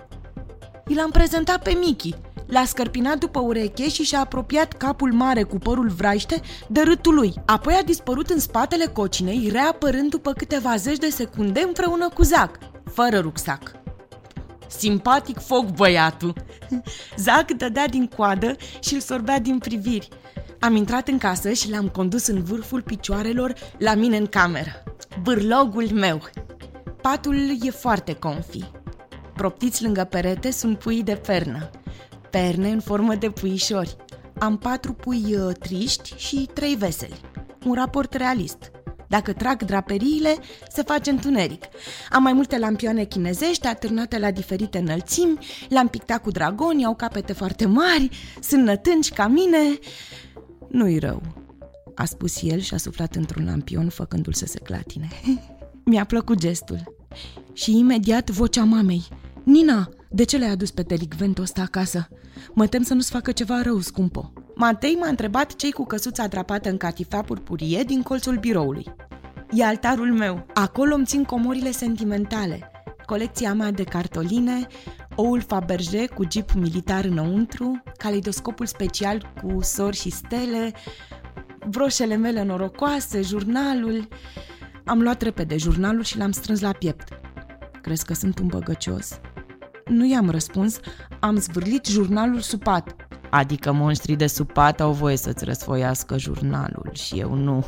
I 0.87 0.95
l-am 0.95 1.11
prezentat 1.11 1.63
pe 1.63 1.79
Mickey, 1.81 2.15
L-a 2.51 2.65
scărpinat 2.65 3.19
după 3.19 3.41
ureche 3.41 3.89
și 3.89 4.03
și-a 4.03 4.19
apropiat 4.21 4.73
capul 4.73 5.13
mare 5.13 5.43
cu 5.43 5.59
părul 5.59 5.89
vraiște 5.89 6.41
de 6.69 6.81
râtul 6.81 7.15
lui. 7.15 7.35
Apoi 7.47 7.75
a 7.75 7.83
dispărut 7.83 8.31
în 8.31 8.39
spatele 8.39 8.87
cocinei, 8.87 9.49
reapărând 9.53 10.11
după 10.11 10.33
câteva 10.33 10.77
zeci 10.77 10.99
de 10.99 11.09
secunde 11.09 11.61
împreună 11.61 12.09
cu 12.09 12.23
Zac, 12.23 12.59
fără 12.93 13.19
rucsac. 13.19 13.73
Simpatic 14.67 15.39
foc 15.39 15.65
băiatul! 15.65 16.35
Zac 17.17 17.51
dădea 17.51 17.89
din 17.89 18.07
coadă 18.17 18.57
și 18.81 18.95
îl 18.95 19.01
sorbea 19.01 19.39
din 19.39 19.59
priviri. 19.59 20.09
Am 20.59 20.77
intrat 20.77 21.09
în 21.09 21.19
casă 21.19 21.53
și 21.53 21.71
l-am 21.71 21.89
condus 21.89 22.27
în 22.27 22.43
vârful 22.43 22.83
picioarelor 22.83 23.55
la 23.79 23.95
mine 23.95 24.17
în 24.17 24.27
cameră. 24.27 24.83
Bârlogul 25.23 25.89
meu! 25.93 26.23
Patul 27.03 27.37
e 27.63 27.71
foarte 27.71 28.15
confi. 28.15 28.65
Proptiți 29.35 29.83
lângă 29.83 30.05
perete 30.05 30.51
sunt 30.51 30.79
pui 30.79 31.03
de 31.03 31.15
pernă 31.15 31.71
perne 32.31 32.71
în 32.71 32.81
formă 32.81 33.15
de 33.15 33.31
puișori. 33.31 33.97
Am 34.39 34.59
patru 34.59 34.93
pui 34.93 35.35
uh, 35.35 35.55
triști 35.55 36.15
și 36.17 36.49
trei 36.55 36.75
veseli. 36.75 37.21
Un 37.65 37.75
raport 37.75 38.15
realist. 38.15 38.71
Dacă 39.09 39.33
trag 39.33 39.63
draperiile, 39.63 40.37
se 40.69 40.83
face 40.83 41.11
întuneric. 41.11 41.65
Am 42.11 42.23
mai 42.23 42.33
multe 42.33 42.59
lampioane 42.59 43.05
chinezești 43.05 43.67
atârnate 43.67 44.19
la 44.19 44.31
diferite 44.31 44.79
înălțimi, 44.79 45.39
le-am 45.69 45.89
pictat 45.89 46.23
cu 46.23 46.31
dragoni, 46.31 46.85
au 46.85 46.95
capete 46.95 47.33
foarte 47.33 47.67
mari, 47.67 48.11
sunt 48.41 48.65
nătânci 48.65 49.13
ca 49.13 49.27
mine. 49.27 49.79
Nu-i 50.69 50.99
rău, 50.99 51.23
a 51.95 52.05
spus 52.05 52.43
el 52.43 52.59
și 52.61 52.75
a 52.75 52.77
suflat 52.77 53.15
într-un 53.15 53.45
lampion 53.45 53.89
făcându-l 53.89 54.33
să 54.33 54.47
se 54.47 54.59
clatine. 54.59 55.09
Mi-a 55.91 56.05
plăcut 56.05 56.39
gestul. 56.39 56.97
Și 57.53 57.79
imediat 57.79 58.31
vocea 58.31 58.65
mamei. 58.65 59.09
Nina, 59.45 59.89
de 60.11 60.25
ce 60.25 60.37
le-ai 60.37 60.51
adus 60.51 60.71
pe 60.71 60.83
delicventul 60.83 61.43
ăsta 61.43 61.63
acasă? 61.63 62.09
Mă 62.55 62.67
tem 62.67 62.83
să 62.83 62.95
nu-ți 62.95 63.11
facă 63.11 63.33
ceva 63.33 63.63
rău, 63.63 63.81
scumpo. 63.81 64.33
Matei 64.55 64.95
m-a 64.95 65.09
întrebat 65.09 65.57
cei 65.57 65.73
cu 65.73 65.85
căsuța 65.85 66.23
atrapată 66.23 66.69
în 66.69 66.77
catifea 66.77 67.23
purpurie 67.23 67.83
din 67.83 68.03
colțul 68.03 68.37
biroului. 68.37 68.85
E 69.51 69.65
altarul 69.65 70.13
meu. 70.13 70.47
Acolo 70.55 70.95
îmi 70.95 71.05
țin 71.05 71.25
comorile 71.25 71.71
sentimentale. 71.71 72.71
Colecția 73.07 73.55
mea 73.55 73.71
de 73.71 73.85
cartoline, 73.85 74.67
oul 75.15 75.41
Faberge 75.41 76.07
cu 76.07 76.25
jeep 76.31 76.53
militar 76.53 77.05
înăuntru, 77.05 77.83
caleidoscopul 77.97 78.67
special 78.67 79.33
cu 79.43 79.63
sori 79.63 79.97
și 79.97 80.11
stele, 80.11 80.73
broșele 81.69 82.17
mele 82.17 82.43
norocoase, 82.43 83.21
jurnalul... 83.21 84.09
Am 84.85 85.03
luat 85.03 85.23
repede 85.23 85.57
jurnalul 85.57 86.03
și 86.03 86.19
l-am 86.19 86.31
strâns 86.31 86.61
la 86.61 86.73
piept. 86.73 87.09
Crezi 87.83 88.05
că 88.05 88.15
sunt 88.15 88.39
un 88.39 88.47
băgăcios? 88.47 89.21
Nu 89.91 90.07
i-am 90.07 90.31
răspuns, 90.31 90.79
am 91.21 91.37
zvârlit 91.37 91.87
jurnalul 91.87 92.41
supat. 92.41 92.97
Adică 93.31 93.73
monștrii 93.73 94.17
de 94.17 94.27
supat 94.27 94.81
au 94.81 94.93
voie 94.93 95.17
să-ți 95.17 95.45
răsfoiască 95.45 96.19
jurnalul 96.19 96.91
și 96.93 97.19
eu 97.19 97.35
nu. 97.35 97.65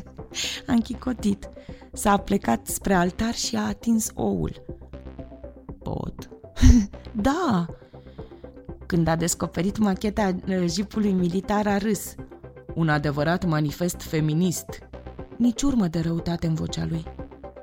a 0.66 0.72
închicotit. 0.72 1.48
S-a 1.92 2.16
plecat 2.16 2.66
spre 2.66 2.94
altar 2.94 3.34
și 3.34 3.56
a 3.56 3.66
atins 3.66 4.10
oul. 4.14 4.64
Pot. 5.82 6.28
da! 7.28 7.66
Când 8.86 9.06
a 9.08 9.16
descoperit 9.16 9.78
macheta 9.78 10.36
uh, 10.48 10.64
jipului 10.66 11.12
militar 11.12 11.66
a 11.66 11.78
râs. 11.78 12.14
Un 12.74 12.88
adevărat 12.88 13.44
manifest 13.44 14.00
feminist. 14.00 14.78
Nici 15.36 15.62
urmă 15.62 15.86
de 15.86 16.00
răutate 16.00 16.46
în 16.46 16.54
vocea 16.54 16.86
lui. 16.88 17.04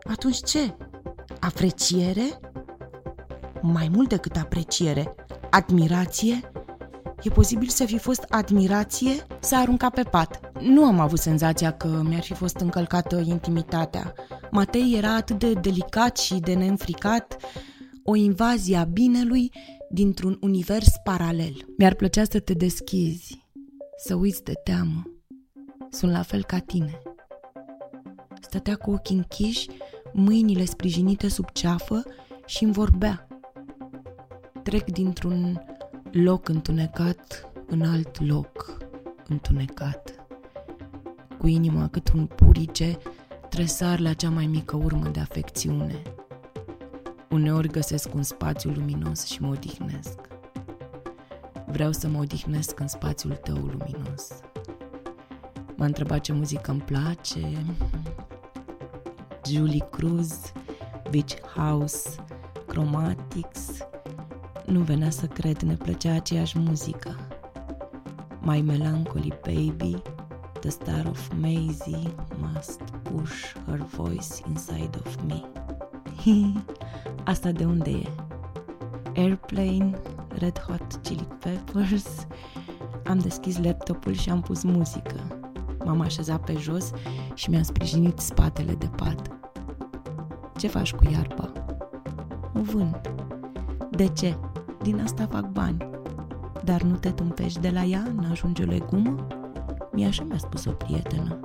Atunci 0.04 0.44
ce? 0.44 0.75
Apreciere? 1.39 2.39
Mai 3.62 3.89
mult 3.94 4.10
decât 4.10 4.36
apreciere, 4.36 5.16
admirație? 5.50 6.51
E 7.22 7.30
posibil 7.30 7.68
să 7.68 7.86
fi 7.86 7.98
fost 7.98 8.25
admirație? 8.30 9.12
S-a 9.39 9.58
aruncat 9.58 9.94
pe 9.94 10.04
pat. 10.04 10.51
Nu 10.62 10.86
am 10.86 11.00
avut 11.00 11.20
senzația 11.20 11.72
că 11.72 12.01
mi-ar 12.08 12.22
fi 12.22 12.34
fost 12.34 12.56
încălcată 12.56 13.24
intimitatea. 13.25 14.13
Matei 14.51 14.94
era 14.98 15.16
atât 15.16 15.39
de 15.39 15.54
delicat 15.54 16.18
și 16.18 16.36
de 16.36 16.54
neînfricat, 16.54 17.38
o 18.04 18.16
invazie 18.16 18.78
a 18.78 18.84
binelui 18.84 19.51
dintr-un 19.89 20.38
univers 20.42 20.89
paralel. 21.04 21.54
Mi-ar 21.78 21.94
plăcea 21.94 22.24
să 22.24 22.39
te 22.39 22.54
deschizi, 22.54 23.48
să 23.98 24.16
uiți 24.16 24.44
de 24.44 24.54
teamă. 24.63 25.04
Sunt 25.89 26.12
la 26.12 26.22
fel 26.22 26.44
ca 26.44 26.58
tine. 26.58 27.01
Stătea 28.42 28.75
cu 28.75 28.92
ochii 28.92 29.16
închiși, 29.16 29.68
mâinile 30.13 30.66
sprijinite 30.66 31.28
sub 31.28 31.50
ceafă 31.51 32.04
și 32.46 32.63
îmi 32.63 32.74
vorbea 32.74 33.28
trec 34.63 34.84
dintr-un 34.92 35.62
loc 36.12 36.50
întunecat 36.50 37.51
în 37.68 37.82
alt 37.82 38.25
loc 38.28 38.78
întunecat. 39.28 40.25
Cu 41.38 41.48
inima 41.48 41.88
cât 41.88 42.12
un 42.12 42.25
purice, 42.25 42.98
tresar 43.50 44.00
la 44.00 44.13
cea 44.13 44.30
mai 44.30 44.46
mică 44.46 44.75
urmă 44.75 45.08
de 45.08 45.20
afecțiune. 45.20 46.01
Uneori 47.30 47.68
găsesc 47.68 48.13
un 48.13 48.24
spațiu 48.24 48.72
luminos 48.72 49.25
și 49.25 49.42
mă 49.42 49.48
odihnesc. 49.48 50.20
Vreau 51.66 51.92
să 51.92 52.08
mă 52.08 52.20
odihnesc 52.20 52.80
în 52.80 52.88
spațiul 52.88 53.36
tău 53.36 53.56
luminos. 53.56 54.28
M-a 55.75 55.86
întrebat 55.86 56.20
ce 56.20 56.34
muzică 56.34 56.72
îmi 56.72 56.82
place. 56.82 57.66
Julie 59.46 59.88
Cruz, 59.92 60.51
Beach 61.12 61.39
House, 61.56 62.10
Chromatics, 62.68 63.88
nu 64.69 64.79
venea 64.79 65.09
să 65.09 65.25
cred, 65.25 65.61
ne 65.61 65.73
plăcea 65.73 66.13
aceeași 66.13 66.59
muzică. 66.59 67.15
My 68.41 68.61
Melancholy 68.61 69.33
Baby, 69.41 70.01
The 70.59 70.69
Star 70.69 71.05
of 71.09 71.29
Maisie 71.39 72.13
must 72.53 72.81
push 72.81 73.53
her 73.67 73.77
voice 73.77 74.27
inside 74.47 74.89
of 75.05 75.15
me. 75.27 75.41
Asta 77.23 77.51
de 77.51 77.65
unde 77.65 77.89
e? 77.89 78.09
Airplane, 79.15 79.99
Red 80.27 80.59
Hot 80.59 80.99
Chili 81.01 81.27
Peppers. 81.39 82.27
Am 83.05 83.17
deschis 83.17 83.63
laptopul 83.63 84.13
și 84.13 84.29
am 84.29 84.41
pus 84.41 84.63
muzică. 84.63 85.39
M-am 85.85 86.01
așezat 86.01 86.43
pe 86.43 86.53
jos 86.53 86.91
și 87.33 87.49
mi-am 87.49 87.63
sprijinit 87.63 88.19
spatele 88.19 88.73
de 88.73 88.89
pat. 88.95 89.27
Ce 90.57 90.67
faci 90.67 90.93
cu 90.93 91.03
iarba? 91.11 91.51
O 92.53 92.61
vând. 92.61 93.11
De 93.89 94.07
ce? 94.07 94.38
Din 94.81 95.01
asta 95.01 95.27
fac 95.31 95.51
bani. 95.51 95.89
Dar 96.63 96.81
nu 96.81 96.95
te 96.95 97.09
tâmpești 97.09 97.59
de 97.59 97.69
la 97.69 97.83
ea, 97.83 98.12
n-ajunge 98.21 98.63
o 98.63 98.65
legumă? 98.65 99.27
Mi 99.91 100.05
așa 100.05 100.24
mi-a 100.24 100.38
spus 100.38 100.65
o 100.65 100.71
prietenă. 100.71 101.39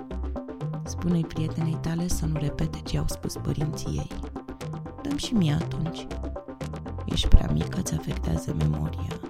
Spune-i 0.84 1.24
prietenei 1.24 1.78
tale 1.80 2.08
să 2.08 2.26
nu 2.26 2.38
repete 2.40 2.78
ce 2.84 2.98
au 2.98 3.04
spus 3.06 3.36
părinții 3.36 3.96
ei. 3.96 4.10
Dăm 5.02 5.16
și 5.16 5.34
mie 5.34 5.52
atunci. 5.52 6.06
Ești 7.04 7.28
prea 7.28 7.50
mică, 7.52 7.78
îți 7.78 7.94
afectează 7.94 8.54
memoria. 8.58 9.20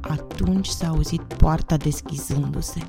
atunci 0.00 0.66
s-a 0.66 0.88
auzit 0.88 1.22
poarta 1.22 1.76
deschizându-se. 1.76 2.80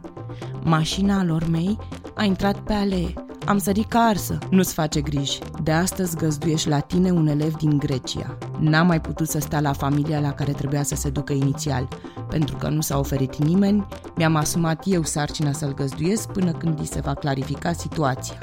Mașina 0.64 1.24
lor 1.24 1.48
mei 1.48 1.78
a 2.16 2.24
intrat 2.24 2.60
pe 2.60 2.74
alee. 2.74 3.14
Am 3.46 3.58
sărit 3.58 3.88
ca 3.88 4.00
arsă. 4.00 4.38
Nu-ți 4.50 4.74
face 4.74 5.02
griji. 5.02 5.40
De 5.64 5.72
astăzi 5.72 6.18
găzduiești 6.18 6.70
la 6.70 6.80
tine 6.80 7.12
un 7.12 7.28
elev 7.28 7.56
din 7.56 7.78
Grecia. 7.78 8.38
N-am 8.70 8.88
mai 8.88 9.02
putut 9.02 9.28
să 9.28 9.40
stea 9.40 9.60
la 9.60 9.74
familia 9.74 10.20
la 10.20 10.34
care 10.34 10.52
trebuia 10.52 10.84
să 10.84 10.96
se 10.96 11.10
ducă 11.10 11.34
inițial. 11.34 11.88
Pentru 12.30 12.56
că 12.56 12.70
nu 12.70 12.82
s-a 12.82 12.98
oferit 12.98 13.36
nimeni, 13.36 13.88
mi-am 14.16 14.36
asumat 14.36 14.84
eu 14.86 15.04
sarcina 15.04 15.52
să-l 15.52 15.74
găzduiesc 15.74 16.28
până 16.28 16.52
când 16.52 16.80
îi 16.80 16.86
se 16.86 17.00
va 17.00 17.14
clarifica 17.14 17.74
situația. 17.74 18.38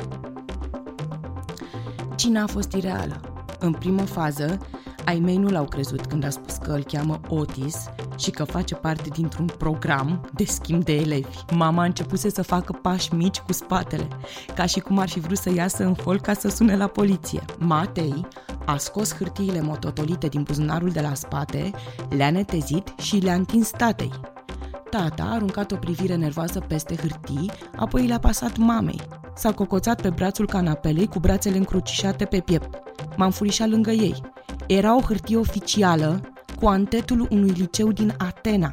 Cina 2.17 2.43
a 2.43 2.47
fost 2.47 2.73
ireală. 2.73 3.21
În 3.59 3.73
primă 3.73 4.03
fază, 4.03 4.59
ai 5.05 5.19
mei 5.19 5.37
nu 5.37 5.49
l-au 5.49 5.65
crezut 5.65 6.07
când 6.07 6.25
a 6.25 6.31
spus 6.31 6.55
că 6.55 6.73
îl 6.73 6.83
cheamă 6.83 7.21
Otis 7.29 7.77
și 8.17 8.31
că 8.31 8.45
face 8.45 8.75
parte 8.75 9.09
dintr-un 9.13 9.47
program 9.59 10.31
de 10.35 10.45
schimb 10.45 10.85
de 10.85 10.93
elevi. 10.93 11.37
Mama 11.55 11.83
a 11.83 11.85
început 11.85 12.19
să 12.19 12.43
facă 12.43 12.79
pași 12.83 13.15
mici 13.15 13.39
cu 13.39 13.53
spatele, 13.53 14.09
ca 14.55 14.67
și 14.67 14.81
cum 14.81 14.99
ar 14.99 15.09
fi 15.09 15.21
vrut 15.21 15.39
să 15.39 15.53
iasă 15.53 15.85
în 15.85 15.95
hol 15.95 16.21
ca 16.21 16.33
să 16.33 16.49
sune 16.49 16.77
la 16.77 16.87
poliție. 16.87 17.45
Matei 17.59 18.27
a 18.65 18.77
scos 18.77 19.15
hârtiile 19.15 19.61
mototolite 19.61 20.29
din 20.29 20.43
buzunarul 20.43 20.91
de 20.91 21.01
la 21.01 21.15
spate, 21.15 21.71
le-a 22.09 22.31
netezit 22.31 22.95
și 22.99 23.17
le-a 23.17 23.35
întins 23.35 23.71
tatei. 23.71 24.11
Tata 24.91 25.23
a 25.23 25.35
aruncat 25.35 25.73
o 25.73 25.77
privire 25.77 26.15
nervoasă 26.15 26.61
peste 26.61 26.97
hârtii, 26.97 27.51
apoi 27.77 28.07
le-a 28.07 28.19
pasat 28.19 28.57
mamei. 28.57 29.01
S-a 29.35 29.53
cocoțat 29.53 30.01
pe 30.01 30.11
brațul 30.11 30.47
canapelei 30.47 31.07
cu 31.07 31.19
brațele 31.19 31.57
încrucișate 31.57 32.25
pe 32.25 32.41
piept. 32.41 32.83
M-am 33.17 33.31
furișat 33.31 33.69
lângă 33.69 33.91
ei. 33.91 34.23
Era 34.67 34.97
o 34.97 35.01
hârtie 35.01 35.37
oficială 35.37 36.21
cu 36.61 36.67
antetul 36.67 37.27
unui 37.31 37.51
liceu 37.51 37.93
din 37.93 38.15
Atena. 38.19 38.71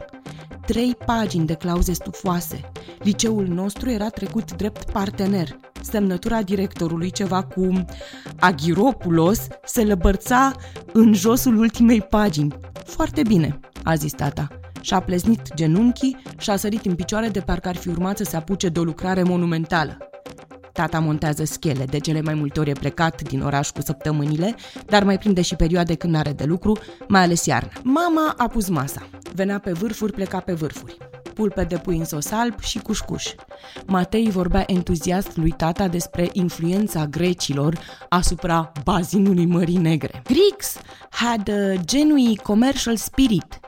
Trei 0.65 0.95
pagini 1.05 1.45
de 1.45 1.53
clauze 1.53 1.93
stufoase. 1.93 2.71
Liceul 3.03 3.47
nostru 3.47 3.89
era 3.89 4.09
trecut 4.09 4.55
drept 4.55 4.91
partener. 4.91 5.59
Semnătura 5.81 6.41
directorului, 6.41 7.11
ceva 7.11 7.43
cu 7.43 7.85
Aghiropulos, 8.39 9.47
se 9.65 9.83
lăbărța 9.83 10.51
în 10.93 11.13
josul 11.13 11.57
ultimei 11.57 12.01
pagini. 12.01 12.53
Foarte 12.85 13.21
bine, 13.21 13.59
a 13.83 13.95
zis 13.95 14.11
tata. 14.11 14.47
Și-a 14.81 14.99
pleznit 14.99 15.53
genunchii 15.53 16.17
și 16.37 16.49
a 16.49 16.55
sărit 16.55 16.85
în 16.85 16.95
picioare 16.95 17.27
de 17.27 17.39
parcă 17.39 17.67
ar 17.67 17.75
fi 17.75 17.89
urmat 17.89 18.17
să 18.17 18.23
se 18.23 18.35
apuce 18.35 18.69
de 18.69 18.79
o 18.79 18.83
lucrare 18.83 19.23
monumentală. 19.23 19.97
Tata 20.73 20.99
montează 20.99 21.43
schele, 21.43 21.85
de 21.85 21.97
cele 21.97 22.21
mai 22.21 22.33
multe 22.33 22.59
ori 22.59 22.69
e 22.69 22.73
plecat 22.73 23.21
din 23.21 23.41
oraș 23.41 23.69
cu 23.69 23.81
săptămânile, 23.81 24.55
dar 24.85 25.03
mai 25.03 25.17
prinde 25.17 25.41
și 25.41 25.55
perioade 25.55 25.95
când 25.95 26.15
are 26.15 26.31
de 26.31 26.43
lucru, 26.43 26.77
mai 27.07 27.21
ales 27.21 27.45
iarna. 27.45 27.71
Mama 27.83 28.33
a 28.37 28.47
pus 28.47 28.69
masa. 28.69 29.07
Venea 29.33 29.59
pe 29.59 29.71
vârfuri, 29.71 30.11
pleca 30.11 30.39
pe 30.39 30.53
vârfuri 30.53 30.97
pulpe 31.39 31.63
de 31.63 31.77
pui 31.77 31.97
în 31.97 32.05
sos 32.05 32.31
alb 32.31 32.59
și 32.59 32.79
cușcuș. 32.79 33.33
Matei 33.85 34.29
vorbea 34.29 34.63
entuziast 34.67 35.37
lui 35.37 35.51
tata 35.51 35.87
despre 35.87 36.29
influența 36.31 37.05
grecilor 37.05 37.79
asupra 38.09 38.71
bazinului 38.83 39.45
Mării 39.45 39.77
Negre. 39.77 40.21
Greeks 40.23 40.77
had 41.09 41.49
a 41.49 41.81
genuine 41.85 42.33
commercial 42.43 42.95
spirit. 42.95 43.59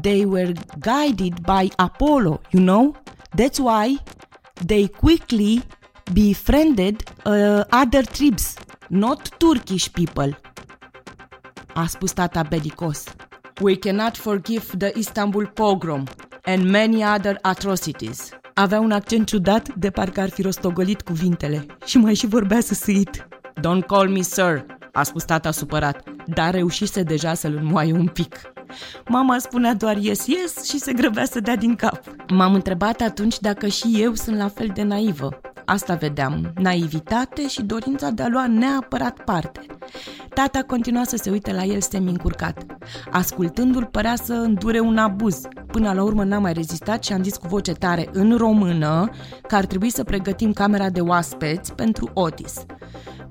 They 0.00 0.24
were 0.24 0.52
guided 0.78 1.34
by 1.40 1.68
Apollo, 1.76 2.40
you 2.50 2.62
know? 2.62 2.96
That's 3.36 3.58
why 3.58 4.02
they 4.66 4.88
quickly 4.88 5.62
befriended 6.12 7.02
uh, 7.24 7.32
other 7.82 8.04
tribes, 8.04 8.54
not 8.88 9.28
Turkish 9.36 9.88
people. 9.88 10.38
A 11.74 11.86
spus 11.86 12.12
tata 12.12 12.42
bedicos. 12.42 13.04
We 13.60 13.76
cannot 13.76 14.16
forgive 14.16 14.64
the 14.78 14.92
Istanbul 14.94 15.46
pogrom 15.46 16.04
and 16.44 16.70
many 16.70 17.04
other 17.16 17.38
atrocities. 17.40 18.28
Avea 18.54 18.80
un 18.80 18.90
accent 18.90 19.26
ciudat 19.26 19.74
de 19.74 19.90
parcă 19.90 20.20
ar 20.20 20.28
fi 20.28 20.42
rostogolit 20.42 21.00
cuvintele 21.00 21.66
și 21.84 21.98
mai 21.98 22.14
și 22.14 22.26
vorbea 22.26 22.60
săsâit. 22.60 23.28
Don't 23.60 23.86
call 23.86 24.08
me 24.08 24.20
sir, 24.20 24.64
a 24.92 25.02
spus 25.02 25.24
tata 25.24 25.50
supărat, 25.50 26.02
dar 26.26 26.54
reușise 26.54 27.02
deja 27.02 27.34
să-l 27.34 27.56
înmoaie 27.56 27.92
un 27.92 28.06
pic. 28.06 28.52
Mama 29.08 29.38
spunea 29.38 29.74
doar 29.74 29.96
yes, 29.96 30.26
yes 30.26 30.64
și 30.64 30.78
se 30.78 30.92
grăbea 30.92 31.24
să 31.24 31.40
dea 31.40 31.56
din 31.56 31.74
cap. 31.74 32.02
M-am 32.28 32.54
întrebat 32.54 33.00
atunci 33.00 33.38
dacă 33.38 33.66
și 33.66 33.96
eu 33.96 34.14
sunt 34.14 34.36
la 34.36 34.48
fel 34.48 34.70
de 34.74 34.82
naivă. 34.82 35.40
Asta 35.70 35.94
vedeam, 35.94 36.52
naivitate 36.60 37.48
și 37.48 37.62
dorința 37.62 38.10
de 38.10 38.22
a 38.22 38.28
lua 38.28 38.46
neapărat 38.46 39.18
parte. 39.24 39.66
Tata 40.34 40.62
continua 40.66 41.04
să 41.04 41.16
se 41.16 41.30
uite 41.30 41.52
la 41.52 41.62
el 41.62 41.80
semi-încurcat. 41.80 42.66
Ascultându-l 43.10 43.84
părea 43.84 44.14
să 44.16 44.32
îndure 44.32 44.80
un 44.80 44.96
abuz. 44.96 45.40
Până 45.66 45.92
la 45.92 46.02
urmă 46.02 46.24
n-am 46.24 46.42
mai 46.42 46.52
rezistat 46.52 47.04
și 47.04 47.12
am 47.12 47.22
zis 47.22 47.36
cu 47.36 47.46
voce 47.46 47.72
tare 47.72 48.08
în 48.12 48.36
română 48.36 49.10
că 49.46 49.56
ar 49.56 49.64
trebui 49.64 49.90
să 49.90 50.04
pregătim 50.04 50.52
camera 50.52 50.90
de 50.90 51.00
oaspeți 51.00 51.74
pentru 51.74 52.10
Otis. 52.14 52.64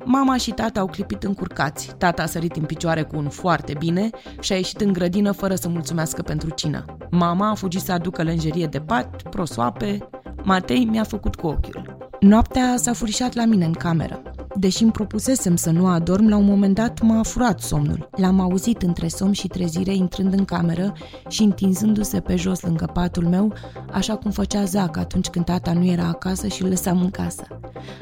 Mama 0.04 0.38
și 0.38 0.52
tata 0.52 0.80
au 0.80 0.88
clipit 0.88 1.23
încurcați. 1.23 1.95
Tata 1.97 2.21
a 2.21 2.25
sărit 2.25 2.56
în 2.56 2.63
picioare 2.63 3.04
cu 3.04 3.17
un 3.17 3.30
foarte 3.30 3.73
bine 3.78 4.10
și 4.39 4.54
a 4.54 4.56
ieșit 4.56 4.82
în 4.82 4.93
grădină 4.93 5.32
fără 5.32 5.56
să 5.56 5.69
mulțumească 5.69 6.21
pentru 6.21 6.49
cină. 6.49 6.86
Mama 7.10 7.49
a 7.49 7.54
fugit 7.54 7.82
să 7.82 7.91
aducă 7.91 8.23
lângerie 8.23 8.65
de 8.65 8.80
pat, 8.80 9.21
prosoape. 9.30 9.97
Matei 10.43 10.86
mi-a 10.86 11.04
făcut 11.04 11.36
cu 11.36 11.47
ochiul. 11.47 11.99
Noaptea 12.19 12.75
s-a 12.77 12.93
furișat 12.93 13.34
la 13.34 13.45
mine 13.45 13.65
în 13.65 13.73
cameră. 13.73 14.21
Deși 14.55 14.84
îmi 14.84 14.91
propusesem 14.91 15.55
să 15.55 15.71
nu 15.71 15.88
adorm, 15.88 16.27
la 16.27 16.36
un 16.36 16.45
moment 16.45 16.75
dat 16.75 17.01
m-a 17.01 17.23
furat 17.23 17.60
somnul. 17.60 18.10
L-am 18.15 18.39
auzit 18.39 18.82
între 18.82 19.08
somn 19.08 19.32
și 19.32 19.47
trezire 19.47 19.93
intrând 19.93 20.34
în 20.34 20.45
cameră 20.45 20.93
și 21.27 21.43
întinzându-se 21.43 22.19
pe 22.19 22.36
jos 22.36 22.62
lângă 22.62 22.89
patul 22.93 23.27
meu, 23.27 23.53
așa 23.91 24.15
cum 24.15 24.32
făcea 24.32 24.63
Zac 24.63 24.97
atunci 24.97 25.27
când 25.27 25.45
tata 25.45 25.73
nu 25.73 25.86
era 25.86 26.08
acasă 26.08 26.47
și 26.47 26.63
îl 26.63 26.69
lăsam 26.69 27.01
în 27.01 27.10
casă. 27.10 27.43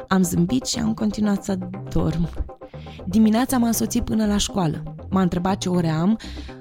Am 0.08 0.24
zâmbit 0.24 0.66
și 0.66 0.80
am 0.80 0.94
continuat 0.94 1.44
să 1.44 1.58
dorm. 1.94 2.30
Dimineața 3.06 3.58
m-a 3.58 3.68
însoțit 3.68 4.04
până 4.04 4.26
la 4.26 4.38
școală. 4.38 4.84
M-a 5.10 5.22
întrebat 5.22 5.58
ce 5.58 5.70
ore 5.70 5.90
am 5.90 6.18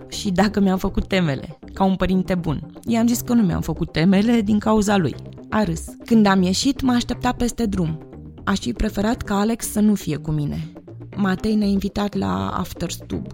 și 0.09 0.31
dacă 0.31 0.61
mi-am 0.61 0.79
făcut 0.79 1.09
temele, 1.09 1.59
ca 1.73 1.85
un 1.85 1.97
părinte 1.97 2.35
bun. 2.35 2.67
I-am 2.87 3.07
zis 3.07 3.21
că 3.21 3.33
nu 3.33 3.43
mi-am 3.43 3.61
făcut 3.61 3.93
temele 3.93 4.41
din 4.41 4.59
cauza 4.59 4.97
lui. 4.97 5.15
A 5.51 5.63
râs. 5.63 5.85
Când 6.05 6.27
am 6.27 6.43
ieșit, 6.43 6.81
m-a 6.81 6.95
așteptat 6.95 7.37
peste 7.37 7.67
drum. 7.67 7.99
Aș 8.45 8.59
fi 8.59 8.73
preferat 8.73 9.23
ca 9.23 9.39
Alex 9.39 9.71
să 9.71 9.81
nu 9.81 9.95
fie 9.95 10.17
cu 10.17 10.31
mine. 10.31 10.73
Matei 11.17 11.55
ne-a 11.55 11.69
invitat 11.69 12.15
la 12.15 12.49
After 12.49 12.91
Stub. 12.91 13.27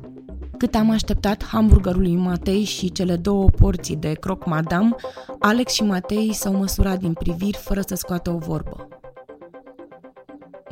Cât 0.56 0.74
am 0.74 0.90
așteptat 0.90 1.44
hamburgerul 1.44 2.00
lui 2.00 2.16
Matei 2.16 2.64
și 2.64 2.92
cele 2.92 3.16
două 3.16 3.44
porții 3.44 3.96
de 3.96 4.12
croc 4.12 4.46
madame, 4.46 4.94
Alex 5.38 5.72
și 5.72 5.82
Matei 5.82 6.32
s-au 6.32 6.56
măsurat 6.56 6.98
din 6.98 7.12
priviri 7.12 7.56
fără 7.56 7.80
să 7.80 7.94
scoată 7.94 8.30
o 8.30 8.38
vorbă. 8.38 8.88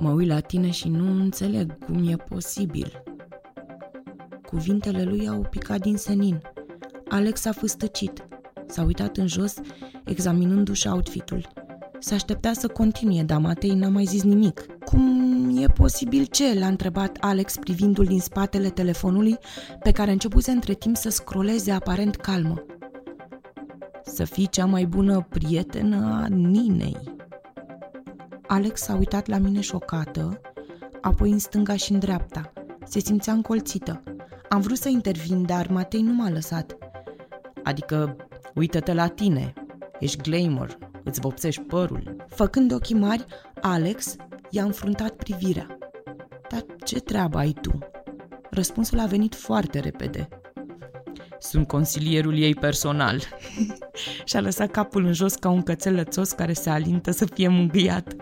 Mă 0.00 0.10
uit 0.10 0.28
la 0.28 0.40
tine 0.40 0.70
și 0.70 0.88
nu 0.88 1.22
înțeleg 1.22 1.78
cum 1.84 2.08
e 2.08 2.16
posibil. 2.16 3.02
Cuvintele 4.46 5.02
lui 5.02 5.28
au 5.28 5.46
picat 5.50 5.80
din 5.80 5.96
senin. 5.96 6.42
Alex 7.08 7.44
a 7.44 7.52
fâstăcit. 7.52 8.28
S-a 8.66 8.82
uitat 8.82 9.16
în 9.16 9.26
jos, 9.26 9.54
examinându-și 10.04 10.88
outfitul. 10.88 11.48
S-a 11.98 12.14
aștepta 12.14 12.52
să 12.52 12.66
continue, 12.68 13.22
dar 13.22 13.38
Matei 13.38 13.74
n-a 13.74 13.88
mai 13.88 14.04
zis 14.04 14.22
nimic. 14.22 14.66
Cum 14.84 15.56
e 15.58 15.66
posibil 15.66 16.24
ce?" 16.24 16.58
l-a 16.58 16.66
întrebat 16.66 17.16
Alex 17.20 17.56
privindu-l 17.56 18.04
din 18.04 18.20
spatele 18.20 18.68
telefonului, 18.68 19.36
pe 19.82 19.90
care 19.90 20.10
începuse 20.10 20.50
între 20.50 20.74
timp 20.74 20.96
să 20.96 21.08
scroleze 21.08 21.70
aparent 21.70 22.16
calmă. 22.16 22.64
Să 24.04 24.24
fii 24.24 24.48
cea 24.48 24.64
mai 24.64 24.86
bună 24.86 25.26
prietenă 25.30 26.20
a 26.22 26.26
Ninei. 26.26 27.19
Alex 28.52 28.80
s-a 28.80 28.94
uitat 28.94 29.26
la 29.26 29.38
mine 29.38 29.60
șocată, 29.60 30.40
apoi 31.00 31.30
în 31.30 31.38
stânga 31.38 31.76
și 31.76 31.92
în 31.92 31.98
dreapta. 31.98 32.52
Se 32.84 32.98
simțea 32.98 33.32
încolțită. 33.32 34.02
Am 34.48 34.60
vrut 34.60 34.76
să 34.76 34.88
intervin, 34.88 35.46
dar 35.46 35.68
Matei 35.68 36.02
nu 36.02 36.12
m-a 36.12 36.30
lăsat. 36.30 36.76
Adică, 37.62 38.16
uită-te 38.54 38.92
la 38.92 39.06
tine. 39.06 39.52
Ești 39.98 40.30
glamour, 40.30 40.78
îți 41.04 41.20
vopsești 41.20 41.62
părul. 41.62 42.16
Făcând 42.28 42.72
ochii 42.72 42.94
mari, 42.94 43.26
Alex 43.60 44.16
i-a 44.50 44.64
înfruntat 44.64 45.10
privirea. 45.10 45.78
Dar 46.48 46.64
ce 46.84 47.00
treabă 47.00 47.38
ai 47.38 47.54
tu? 47.60 47.78
Răspunsul 48.50 48.98
a 48.98 49.06
venit 49.06 49.34
foarte 49.34 49.78
repede. 49.78 50.28
Sunt 51.38 51.66
consilierul 51.66 52.38
ei 52.38 52.54
personal. 52.54 53.20
Și-a 54.24 54.40
lăsat 54.40 54.70
capul 54.70 55.04
în 55.04 55.12
jos 55.12 55.34
ca 55.34 55.48
un 55.48 55.62
cățel 55.62 55.94
lățos 55.94 56.30
care 56.30 56.52
se 56.52 56.70
alintă 56.70 57.10
să 57.10 57.24
fie 57.24 57.48
mângâiat. 57.48 58.16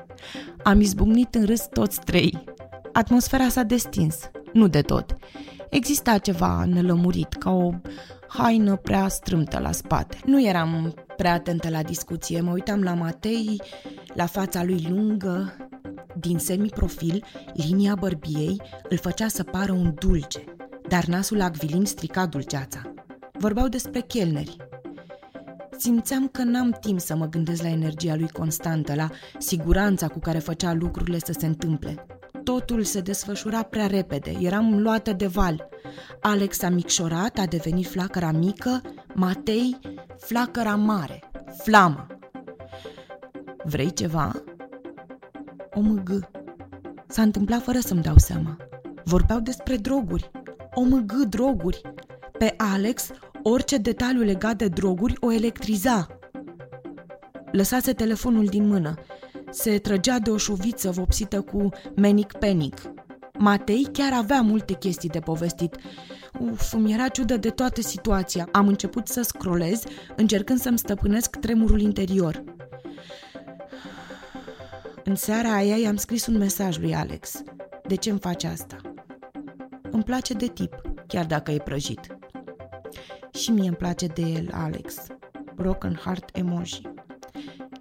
Am 0.62 0.80
izbucnit 0.80 1.34
în 1.34 1.44
râs 1.44 1.66
toți 1.72 2.00
trei. 2.00 2.44
Atmosfera 2.92 3.48
s-a 3.48 3.62
destins, 3.62 4.30
nu 4.52 4.68
de 4.68 4.80
tot. 4.80 5.16
Exista 5.70 6.18
ceva 6.18 6.64
nelămurit, 6.64 7.32
ca 7.32 7.50
o 7.50 7.70
haină 8.28 8.76
prea 8.76 9.08
strâmtă 9.08 9.58
la 9.58 9.72
spate. 9.72 10.18
Nu 10.24 10.46
eram 10.46 10.94
prea 11.16 11.32
atentă 11.32 11.70
la 11.70 11.82
discuție, 11.82 12.40
mă 12.40 12.50
uitam 12.50 12.82
la 12.82 12.94
Matei, 12.94 13.62
la 14.14 14.26
fața 14.26 14.64
lui 14.64 14.86
lungă, 14.88 15.56
din 16.20 16.38
semiprofil, 16.38 17.24
linia 17.54 17.94
bărbiei 17.94 18.60
îl 18.88 18.96
făcea 18.98 19.28
să 19.28 19.42
pară 19.42 19.72
un 19.72 19.94
dulce, 19.98 20.44
dar 20.88 21.04
nasul 21.04 21.40
acvilin 21.40 21.84
strica 21.84 22.26
dulceața. 22.26 22.94
Vorbeau 23.32 23.68
despre 23.68 24.00
chelneri. 24.00 24.56
Simțeam 25.78 26.28
că 26.28 26.42
n-am 26.42 26.76
timp 26.80 27.00
să 27.00 27.16
mă 27.16 27.26
gândesc 27.26 27.62
la 27.62 27.68
energia 27.68 28.14
lui 28.16 28.28
constantă, 28.28 28.94
la 28.94 29.10
siguranța 29.38 30.08
cu 30.08 30.18
care 30.18 30.38
făcea 30.38 30.72
lucrurile 30.72 31.18
să 31.18 31.34
se 31.38 31.46
întâmple. 31.46 32.06
Totul 32.44 32.82
se 32.82 33.00
desfășura 33.00 33.62
prea 33.62 33.86
repede, 33.86 34.36
eram 34.40 34.80
luată 34.80 35.12
de 35.12 35.26
val. 35.26 35.68
Alex 36.20 36.62
a 36.62 36.68
micșorat, 36.68 37.38
a 37.38 37.46
devenit 37.46 37.86
flacăra 37.86 38.30
mică, 38.30 38.80
Matei, 39.14 39.78
flacăra 40.18 40.74
mare, 40.76 41.30
flama. 41.62 42.06
Vrei 43.64 43.92
ceva? 43.92 44.32
O 45.74 45.80
mâgă. 45.80 46.30
S-a 47.08 47.22
întâmplat 47.22 47.62
fără 47.62 47.78
să-mi 47.78 48.02
dau 48.02 48.16
seama. 48.16 48.56
Vorbeau 49.04 49.40
despre 49.40 49.76
droguri. 49.76 50.30
O 50.74 50.82
mâgă 50.82 51.24
droguri. 51.28 51.80
Pe 52.38 52.54
Alex, 52.56 53.10
orice 53.42 53.77
detaliu 53.77 54.22
legat 54.22 54.57
de 54.57 54.68
droguri 54.68 55.14
o 55.20 55.33
electriza. 55.33 56.07
Lăsase 57.53 57.92
telefonul 57.92 58.46
din 58.46 58.66
mână. 58.66 58.94
Se 59.51 59.79
trăgea 59.79 60.18
de 60.18 60.31
o 60.31 60.37
șuviță 60.37 60.90
vopsită 60.90 61.40
cu 61.40 61.68
Manic 61.96 62.33
Panic. 62.33 62.83
Matei 63.38 63.88
chiar 63.92 64.12
avea 64.12 64.40
multe 64.40 64.72
chestii 64.72 65.09
de 65.09 65.20
povestit. 65.20 65.77
Uf, 66.40 66.74
mi 66.74 66.92
era 66.92 67.09
ciudă 67.09 67.37
de 67.37 67.51
toată 67.51 67.81
situația. 67.81 68.48
Am 68.53 68.68
început 68.68 69.09
să 69.09 69.22
scrolez, 69.22 69.83
încercând 70.16 70.61
să-mi 70.61 70.79
stăpânesc 70.79 71.37
tremurul 71.37 71.81
interior. 71.81 72.44
În 75.05 75.14
seara 75.14 75.55
aia 75.55 75.77
i-am 75.77 75.96
scris 75.96 76.27
un 76.27 76.37
mesaj 76.37 76.79
lui 76.79 76.94
Alex. 76.94 77.42
De 77.87 77.94
ce 77.94 78.11
îmi 78.11 78.18
face 78.18 78.46
asta? 78.46 78.77
Îmi 79.90 80.03
place 80.03 80.35
de 80.35 80.46
tip, 80.46 80.81
chiar 81.07 81.27
dacă 81.27 81.51
e 81.51 81.59
prăjit. 81.59 82.16
Și 83.38 83.51
mie 83.51 83.66
îmi 83.66 83.77
place 83.77 84.07
de 84.07 84.22
el, 84.22 84.48
Alex. 84.53 85.07
Broken 85.55 85.94
heart 86.05 86.37
emoji. 86.37 86.81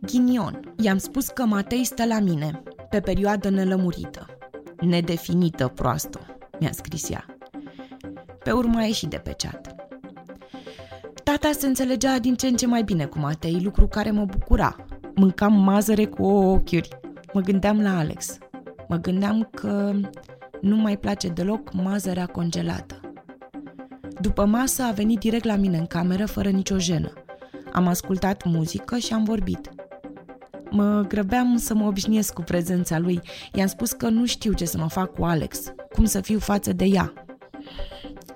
Ghinion. 0.01 0.73
I-am 0.77 0.97
spus 0.97 1.27
că 1.27 1.45
Matei 1.45 1.83
stă 1.83 2.05
la 2.05 2.19
mine, 2.19 2.63
pe 2.89 2.99
perioadă 2.99 3.49
nelămurită. 3.49 4.25
Nedefinită 4.79 5.67
proastă, 5.67 6.19
mi-a 6.59 6.71
scris 6.71 7.09
ea. 7.09 7.25
Pe 8.43 8.51
urmă 8.51 8.77
a 8.77 8.83
ieșit 8.83 9.09
de 9.09 9.17
pe 9.17 9.35
chat. 9.37 9.75
Tata 11.23 11.51
se 11.51 11.67
înțelegea 11.67 12.19
din 12.19 12.35
ce 12.35 12.47
în 12.47 12.55
ce 12.55 12.67
mai 12.67 12.83
bine 12.83 13.05
cu 13.05 13.19
Matei, 13.19 13.61
lucru 13.61 13.87
care 13.87 14.11
mă 14.11 14.25
bucura. 14.25 14.75
Mâncam 15.15 15.53
mazăre 15.53 16.05
cu 16.05 16.25
ochiuri. 16.25 16.99
Mă 17.33 17.41
gândeam 17.41 17.81
la 17.81 17.97
Alex. 17.97 18.37
Mă 18.87 18.95
gândeam 18.95 19.49
că 19.53 19.93
nu 20.61 20.75
mai 20.75 20.97
place 20.97 21.27
deloc 21.27 21.73
mazărea 21.73 22.25
congelată. 22.25 22.99
După 24.21 24.45
masă 24.45 24.83
a 24.83 24.91
venit 24.91 25.19
direct 25.19 25.43
la 25.43 25.55
mine 25.55 25.77
în 25.77 25.85
cameră 25.85 26.25
fără 26.25 26.49
nicio 26.49 26.77
jenă. 26.77 27.13
Am 27.73 27.87
ascultat 27.87 28.43
muzică 28.45 28.97
și 28.97 29.13
am 29.13 29.23
vorbit. 29.23 29.69
Mă 30.69 31.05
grăbeam 31.07 31.57
să 31.57 31.73
mă 31.73 31.87
obișnuiesc 31.87 32.33
cu 32.33 32.41
prezența 32.41 32.99
lui. 32.99 33.21
I-am 33.53 33.67
spus 33.67 33.91
că 33.91 34.09
nu 34.09 34.25
știu 34.25 34.53
ce 34.53 34.65
să 34.65 34.77
mă 34.77 34.87
fac 34.89 35.13
cu 35.13 35.23
Alex, 35.23 35.73
cum 35.93 36.05
să 36.05 36.21
fiu 36.21 36.39
față 36.39 36.73
de 36.73 36.85
ea. 36.85 37.13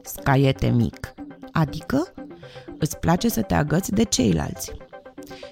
Scaiete 0.03 0.69
mic. 0.69 1.13
Adică? 1.51 2.13
Îți 2.79 2.99
place 2.99 3.29
să 3.29 3.41
te 3.41 3.53
agăți 3.53 3.91
de 3.91 4.03
ceilalți. 4.03 4.71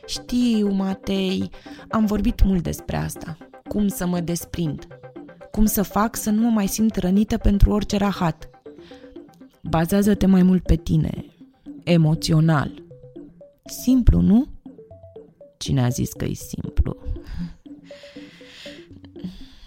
Știu, 0.05 0.69
Matei, 0.71 1.49
am 1.89 2.05
vorbit 2.05 2.43
mult 2.43 2.63
despre 2.63 2.97
asta. 2.97 3.37
Cum 3.67 3.87
să 3.87 4.05
mă 4.05 4.19
desprind. 4.19 4.87
Cum 5.51 5.65
să 5.65 5.81
fac 5.81 6.15
să 6.15 6.29
nu 6.29 6.41
mă 6.41 6.49
mai 6.49 6.67
simt 6.67 6.95
rănită 6.95 7.37
pentru 7.37 7.71
orice 7.71 7.97
rahat. 7.97 8.48
Bazează-te 9.63 10.25
mai 10.25 10.43
mult 10.43 10.63
pe 10.63 10.75
tine, 10.75 11.25
emoțional. 11.83 12.83
Simplu, 13.65 14.21
nu? 14.21 14.47
Cine 15.57 15.83
a 15.83 15.89
zis 15.89 16.13
că 16.13 16.25
e 16.25 16.33
simplu? 16.33 16.97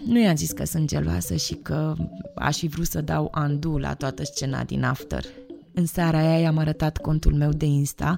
Nu 0.05 0.19
i-am 0.19 0.35
zis 0.35 0.51
că 0.51 0.65
sunt 0.65 0.87
geloasă 0.87 1.35
și 1.35 1.53
că 1.53 1.95
aș 2.35 2.57
fi 2.57 2.67
vrut 2.67 2.85
să 2.85 3.01
dau 3.01 3.27
andu 3.31 3.77
la 3.77 3.93
toată 3.93 4.23
scena 4.23 4.63
din 4.63 4.83
After. 4.83 5.25
În 5.73 5.85
seara 5.85 6.17
aia 6.17 6.39
i-am 6.39 6.57
arătat 6.57 6.97
contul 6.97 7.33
meu 7.33 7.51
de 7.51 7.65
Insta, 7.65 8.17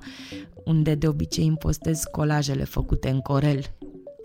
unde 0.65 0.95
de 0.95 1.07
obicei 1.07 1.47
îmi 1.47 1.57
postez 1.57 2.03
colajele 2.11 2.63
făcute 2.63 3.09
în 3.09 3.19
corel. 3.19 3.59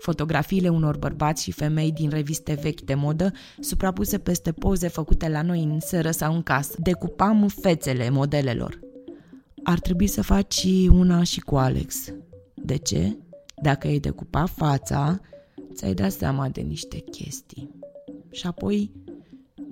Fotografiile 0.01 0.69
unor 0.69 0.97
bărbați 0.97 1.43
și 1.43 1.51
femei 1.51 1.91
din 1.91 2.09
reviste 2.09 2.53
vechi 2.61 2.81
de 2.81 2.93
modă, 2.93 3.31
suprapuse 3.59 4.17
peste 4.17 4.51
poze 4.51 4.87
făcute 4.87 5.29
la 5.29 5.41
noi 5.41 5.63
în 5.63 5.79
seră 5.79 6.11
sau 6.11 6.33
în 6.33 6.43
casă. 6.43 6.75
Decupam 6.79 7.47
fețele 7.47 8.09
modelelor. 8.09 8.79
Ar 9.63 9.79
trebui 9.79 10.07
să 10.07 10.21
faci 10.21 10.67
una 10.89 11.23
și 11.23 11.39
cu 11.39 11.55
Alex. 11.55 12.13
De 12.55 12.75
ce? 12.75 13.17
Dacă 13.61 13.87
ai 13.87 13.99
decupa 13.99 14.45
fața, 14.45 15.19
ți-ai 15.73 15.93
dat 15.93 16.11
seama 16.11 16.49
de 16.49 16.61
niște 16.61 16.97
chestii. 16.97 17.69
Și 18.31 18.47
apoi, 18.47 18.91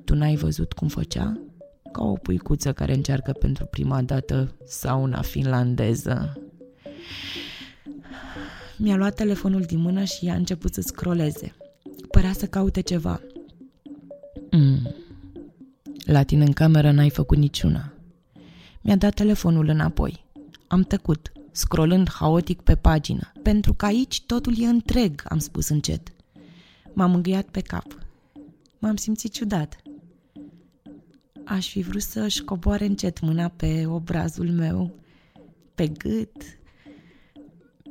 tu 0.06 0.16
n-ai 0.16 0.36
văzut 0.36 0.74
cum 0.74 0.88
făcea? 0.88 1.42
Ca 1.92 2.04
o 2.04 2.14
puicuță 2.14 2.74
care 2.74 2.94
încearcă 2.94 3.32
pentru 3.32 3.66
prima 3.66 4.02
dată 4.02 4.56
sauna 4.66 5.22
finlandeză. 5.22 6.42
Mi-a 8.82 8.96
luat 8.96 9.16
telefonul 9.16 9.62
din 9.62 9.80
mână 9.80 10.04
și 10.04 10.28
a 10.28 10.36
început 10.36 10.74
să 10.74 10.82
scroleze. 10.82 11.56
Părea 12.12 12.34
să 12.34 12.46
caute 12.46 12.82
ceva. 12.82 13.22
Mm. 14.52 14.96
La 16.06 16.24
tine 16.24 16.44
în 16.44 16.52
cameră 16.52 16.92
n-ai 16.92 17.10
făcut 17.10 17.38
niciuna. 17.38 17.94
Mi-a 18.82 18.96
dat 18.96 19.14
telefonul 19.14 19.68
înapoi. 19.68 20.26
Am 20.68 20.82
tăcut 20.82 21.32
scrollând 21.52 22.10
haotic 22.10 22.62
pe 22.62 22.76
pagină. 22.76 23.32
Pentru 23.44 23.74
că 23.74 23.86
aici 23.86 24.22
totul 24.26 24.54
e 24.58 24.66
întreg, 24.66 25.22
am 25.28 25.38
spus 25.38 25.70
încet. 25.70 26.14
M-am 26.94 27.16
îngâiat 27.16 27.46
pe 27.46 27.62
cap. 27.62 27.98
M-am 28.78 28.96
simțit 28.96 29.32
ciudat. 29.32 29.82
Aș 31.46 31.70
fi 31.70 31.82
vrut 31.82 32.02
să-și 32.02 32.44
coboare 32.44 32.86
încet 32.86 33.20
mâna 33.20 33.48
pe 33.48 33.86
obrazul 33.86 34.52
meu, 34.52 34.96
pe 35.76 35.88
gât, 35.88 36.59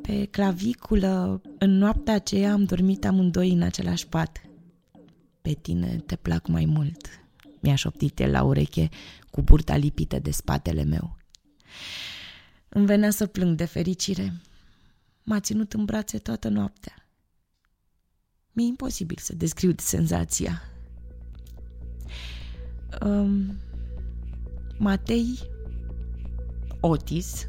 pe 0.09 0.25
claviculă. 0.25 1.41
În 1.59 1.71
noaptea 1.71 2.15
aceea 2.15 2.53
am 2.53 2.65
dormit 2.65 3.05
amândoi 3.05 3.51
în 3.51 3.63
același 3.63 4.07
pat. 4.07 4.41
Pe 5.43 5.53
tine 5.53 6.03
te 6.07 6.17
plac 6.17 6.47
mai 6.47 6.65
mult, 6.65 7.09
mi-a 7.61 7.75
șoptit 7.75 8.21
el 8.21 8.31
la 8.31 8.43
ureche 8.43 8.89
cu 9.31 9.43
burta 9.43 9.77
lipită 9.77 10.19
de 10.19 10.31
spatele 10.31 10.85
meu. 10.85 11.17
Îmi 12.69 12.87
venea 12.87 13.11
să 13.11 13.27
plâng 13.27 13.57
de 13.57 13.65
fericire. 13.65 14.41
M-a 15.23 15.41
ținut 15.41 15.73
în 15.73 15.85
brațe 15.85 16.19
toată 16.19 16.49
noaptea. 16.49 17.09
Mi-e 18.53 18.67
imposibil 18.67 19.17
să 19.21 19.35
descriu 19.35 19.73
senzația. 19.77 20.63
Um, 23.01 23.57
Matei 24.79 25.39
Otis 26.81 27.49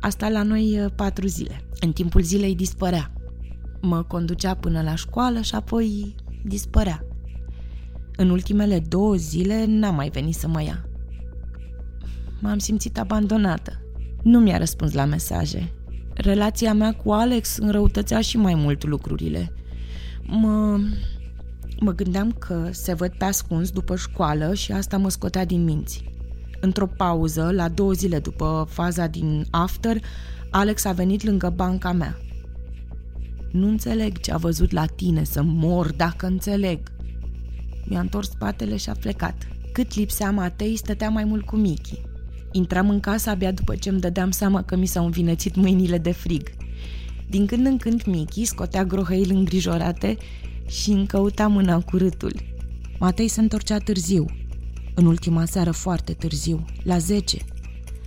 a 0.00 0.08
stat 0.08 0.30
la 0.30 0.42
noi 0.42 0.80
uh, 0.80 0.90
patru 0.94 1.26
zile. 1.26 1.64
În 1.80 1.92
timpul 1.92 2.22
zilei 2.22 2.54
dispărea. 2.54 3.12
Mă 3.80 4.02
conducea 4.02 4.54
până 4.54 4.82
la 4.82 4.94
școală 4.94 5.40
și 5.40 5.54
apoi 5.54 6.14
dispărea. 6.44 7.04
În 8.16 8.30
ultimele 8.30 8.78
două 8.78 9.14
zile 9.14 9.64
n-a 9.66 9.90
mai 9.90 10.08
venit 10.08 10.34
să 10.34 10.48
mă 10.48 10.62
ia 10.62 10.84
m-am 12.40 12.58
simțit 12.58 12.98
abandonată. 12.98 13.80
Nu 14.22 14.38
mi-a 14.38 14.58
răspuns 14.58 14.92
la 14.92 15.04
mesaje. 15.04 15.72
Relația 16.14 16.74
mea 16.74 16.92
cu 16.92 17.12
Alex 17.12 17.56
înrăutățea 17.56 18.20
și 18.20 18.36
mai 18.36 18.54
mult 18.54 18.84
lucrurile. 18.84 19.52
Mă... 20.22 20.80
Mă 21.80 21.92
gândeam 21.92 22.32
că 22.32 22.68
se 22.70 22.94
văd 22.94 23.12
pe 23.18 23.24
ascuns 23.24 23.70
după 23.70 23.96
școală 23.96 24.54
și 24.54 24.72
asta 24.72 24.96
mă 24.96 25.08
scotea 25.10 25.44
din 25.44 25.64
minți. 25.64 26.09
Într-o 26.60 26.86
pauză, 26.86 27.50
la 27.54 27.68
două 27.68 27.92
zile 27.92 28.18
după 28.18 28.66
faza 28.70 29.06
din 29.06 29.46
after, 29.50 30.02
Alex 30.50 30.84
a 30.84 30.92
venit 30.92 31.22
lângă 31.22 31.52
banca 31.56 31.92
mea. 31.92 32.18
Nu 33.50 33.68
înțeleg 33.68 34.20
ce 34.20 34.32
a 34.32 34.36
văzut 34.36 34.70
la 34.70 34.84
tine 34.84 35.24
să 35.24 35.42
mor 35.42 35.92
dacă 35.92 36.26
înțeleg. 36.26 36.78
Mi-a 37.84 38.00
întors 38.00 38.28
spatele 38.28 38.76
și 38.76 38.90
a 38.90 38.92
plecat. 38.92 39.48
Cât 39.72 39.94
lipsea 39.94 40.30
Matei, 40.30 40.76
stătea 40.76 41.08
mai 41.08 41.24
mult 41.24 41.44
cu 41.44 41.56
Michi. 41.56 42.00
Intram 42.52 42.90
în 42.90 43.00
casă 43.00 43.30
abia 43.30 43.52
după 43.52 43.74
ce 43.74 43.88
îmi 43.88 44.00
dădeam 44.00 44.30
seama 44.30 44.62
că 44.62 44.76
mi 44.76 44.86
s-au 44.86 45.04
învinețit 45.04 45.54
mâinile 45.54 45.98
de 45.98 46.12
frig. 46.12 46.50
Din 47.28 47.46
când 47.46 47.66
în 47.66 47.76
când 47.76 48.02
Michi 48.02 48.44
scotea 48.44 48.84
grohăil 48.84 49.30
îngrijorate 49.34 50.16
și 50.66 50.90
îmi 50.90 51.06
căuta 51.06 51.46
mâna 51.46 51.80
cu 51.80 51.96
râtul. 51.96 52.32
Matei 52.98 53.28
se 53.28 53.40
întorcea 53.40 53.78
târziu, 53.78 54.26
în 54.94 55.06
ultima 55.06 55.44
seară 55.44 55.70
foarte 55.70 56.12
târziu, 56.12 56.64
la 56.82 56.98
10. 56.98 57.38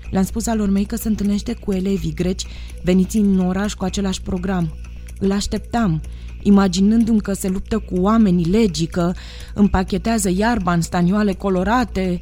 Le-am 0.09 0.23
spus 0.23 0.47
alor 0.47 0.69
mei 0.69 0.85
că 0.85 0.95
se 0.95 1.07
întâlnește 1.07 1.53
cu 1.53 1.71
elevii 1.71 2.13
greci 2.13 2.45
veniți 2.83 3.17
în 3.17 3.39
oraș 3.39 3.73
cu 3.73 3.83
același 3.83 4.21
program. 4.21 4.75
Îl 5.19 5.31
așteptam, 5.31 6.01
imaginându-mi 6.41 7.21
că 7.21 7.33
se 7.33 7.47
luptă 7.47 7.79
cu 7.79 7.95
oamenii 7.95 8.45
legii, 8.45 8.87
că 8.87 9.13
împachetează 9.53 10.29
iarba 10.29 10.73
în 10.73 10.81
stanioale 10.81 11.33
colorate, 11.33 12.21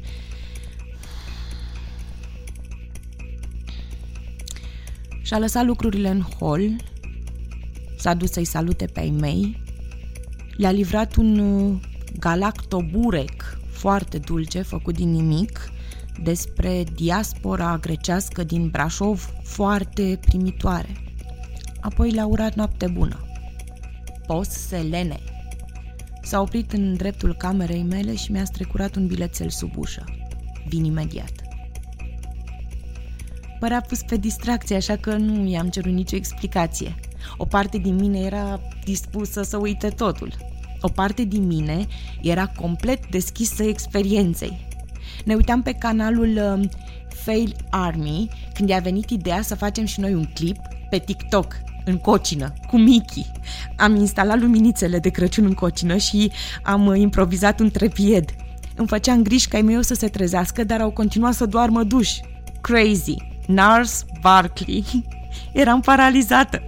Și-a 5.32 5.40
lăsat 5.40 5.64
lucrurile 5.64 6.08
în 6.08 6.20
hol, 6.20 6.76
s-a 7.96 8.14
dus 8.14 8.30
să-i 8.30 8.44
salute 8.44 8.86
pe 8.86 9.00
ai 9.00 9.10
mei, 9.10 9.62
le-a 10.56 10.70
livrat 10.70 11.16
un 11.16 11.38
uh, 11.38 11.80
galactoburec 12.18 13.58
foarte 13.82 14.18
dulce, 14.18 14.62
făcut 14.62 14.94
din 14.94 15.10
nimic, 15.10 15.60
despre 16.22 16.84
diaspora 16.94 17.78
grecească 17.78 18.44
din 18.44 18.68
Brașov, 18.68 19.32
foarte 19.42 20.18
primitoare. 20.20 20.96
Apoi 21.80 22.10
le-a 22.10 22.26
urat 22.26 22.54
noapte 22.54 22.86
bună. 22.86 23.26
Pos 24.26 24.48
Selene. 24.48 25.18
S-a 26.22 26.40
oprit 26.40 26.72
în 26.72 26.94
dreptul 26.96 27.34
camerei 27.34 27.82
mele 27.82 28.14
și 28.14 28.32
mi-a 28.32 28.44
strecurat 28.44 28.96
un 28.96 29.06
bilețel 29.06 29.48
sub 29.48 29.76
ușă. 29.76 30.04
Vin 30.68 30.84
imediat. 30.84 31.32
Părea 33.58 33.80
pus 33.80 34.02
pe 34.02 34.16
distracție, 34.16 34.76
așa 34.76 34.96
că 34.96 35.16
nu 35.16 35.48
i-am 35.48 35.68
cerut 35.68 35.92
nicio 35.92 36.16
explicație. 36.16 36.94
O 37.36 37.44
parte 37.44 37.78
din 37.78 37.94
mine 37.94 38.18
era 38.18 38.60
dispusă 38.84 39.42
să 39.42 39.56
uite 39.56 39.88
totul. 39.88 40.51
O 40.84 40.88
parte 40.88 41.24
din 41.24 41.46
mine 41.46 41.86
era 42.22 42.46
complet 42.46 43.10
deschisă 43.10 43.62
experienței. 43.62 44.66
Ne 45.24 45.34
uitam 45.34 45.62
pe 45.62 45.72
canalul 45.72 46.58
uh, 46.58 46.68
Fail 47.08 47.56
Army 47.70 48.28
când 48.54 48.68
i-a 48.68 48.78
venit 48.78 49.10
ideea 49.10 49.42
să 49.42 49.54
facem 49.54 49.84
și 49.84 50.00
noi 50.00 50.14
un 50.14 50.24
clip 50.34 50.56
pe 50.90 50.98
TikTok 50.98 51.56
în 51.84 51.96
cocină, 51.96 52.52
cu 52.68 52.78
Mickey. 52.78 53.26
Am 53.76 53.94
instalat 53.94 54.40
luminițele 54.40 54.98
de 54.98 55.08
Crăciun 55.08 55.44
în 55.44 55.54
cocină 55.54 55.96
și 55.96 56.30
am 56.62 56.86
uh, 56.86 56.98
improvizat 56.98 57.60
un 57.60 57.70
trepied. 57.70 58.34
Îmi 58.76 58.88
făceam 58.88 59.22
griji 59.22 59.48
ca 59.48 59.58
ei 59.58 59.84
să 59.84 59.94
se 59.94 60.08
trezească, 60.08 60.64
dar 60.64 60.80
au 60.80 60.90
continuat 60.90 61.34
să 61.34 61.46
doarmă 61.46 61.82
duș. 61.82 62.10
Crazy. 62.60 63.16
Nars 63.46 64.04
Barkley. 64.20 64.84
Eram 65.52 65.80
paralizată. 65.80 66.62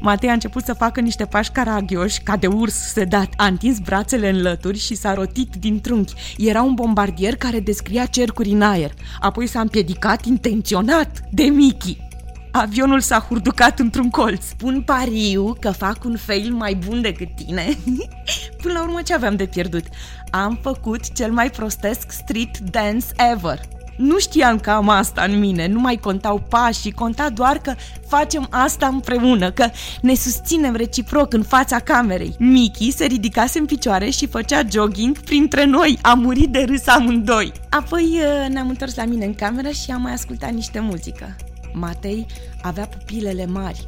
Matei 0.00 0.28
a 0.28 0.32
început 0.32 0.64
să 0.64 0.72
facă 0.72 1.00
niște 1.00 1.24
pași 1.24 1.50
caragioși, 1.50 2.20
ca 2.20 2.36
de 2.36 2.46
urs 2.46 2.74
sedat. 2.74 3.28
A 3.36 3.46
întins 3.46 3.78
brațele 3.78 4.28
în 4.28 4.42
lături 4.42 4.78
și 4.78 4.94
s-a 4.94 5.14
rotit 5.14 5.54
din 5.58 5.80
trunchi. 5.80 6.14
Era 6.38 6.62
un 6.62 6.74
bombardier 6.74 7.36
care 7.36 7.60
descria 7.60 8.04
cercuri 8.04 8.50
în 8.50 8.62
aer. 8.62 8.92
Apoi 9.20 9.46
s-a 9.46 9.60
împiedicat 9.60 10.24
intenționat 10.24 11.20
de 11.30 11.42
Mickey. 11.42 12.04
Avionul 12.50 13.00
s-a 13.00 13.18
hurducat 13.18 13.78
într-un 13.78 14.10
colț. 14.10 14.44
Spun 14.44 14.82
pariu 14.82 15.56
că 15.60 15.70
fac 15.70 16.04
un 16.04 16.16
fail 16.16 16.52
mai 16.52 16.74
bun 16.74 17.00
decât 17.00 17.28
tine. 17.34 17.78
Până 18.62 18.74
la 18.74 18.82
urmă 18.82 19.02
ce 19.02 19.14
aveam 19.14 19.36
de 19.36 19.46
pierdut? 19.46 19.84
Am 20.30 20.58
făcut 20.62 21.12
cel 21.12 21.32
mai 21.32 21.50
prostesc 21.50 22.10
street 22.10 22.58
dance 22.58 23.06
ever. 23.32 23.60
Nu 23.96 24.18
știam 24.18 24.58
că 24.58 24.70
am 24.70 24.88
asta 24.88 25.22
în 25.22 25.38
mine, 25.38 25.66
nu 25.66 25.80
mai 25.80 25.96
contau 25.96 26.42
pașii, 26.48 26.92
conta 26.92 27.30
doar 27.30 27.58
că 27.58 27.74
facem 28.06 28.46
asta 28.50 28.86
împreună, 28.86 29.50
că 29.50 29.70
ne 30.00 30.14
susținem 30.14 30.74
reciproc 30.74 31.32
în 31.32 31.42
fața 31.42 31.78
camerei. 31.78 32.34
Miki 32.38 32.90
se 32.90 33.04
ridicase 33.04 33.58
în 33.58 33.64
picioare 33.66 34.10
și 34.10 34.26
făcea 34.26 34.62
jogging 34.70 35.18
printre 35.18 35.64
noi, 35.64 35.98
a 36.02 36.14
murit 36.14 36.48
de 36.48 36.64
râs 36.68 36.86
amândoi. 36.86 37.52
Apoi 37.68 38.02
uh, 38.02 38.48
ne-am 38.48 38.68
întors 38.68 38.94
la 38.94 39.04
mine 39.04 39.24
în 39.24 39.34
cameră 39.34 39.68
și 39.68 39.90
am 39.90 40.02
mai 40.02 40.12
ascultat 40.12 40.52
niște 40.52 40.80
muzică. 40.80 41.36
Matei 41.72 42.26
avea 42.62 42.86
pupilele 42.86 43.46
mari. 43.46 43.84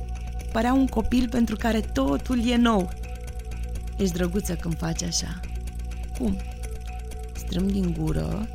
Părea 0.53 0.73
un 0.73 0.87
copil 0.87 1.29
pentru 1.31 1.57
care 1.57 1.81
totul 1.81 2.49
e 2.49 2.57
nou. 2.57 2.89
Ești 3.97 4.15
drăguță 4.15 4.53
când 4.53 4.79
faci 4.79 5.03
așa. 5.03 5.41
Cum? 6.19 6.37
Strâm 7.33 7.69
din 7.69 7.95
gură 7.99 8.49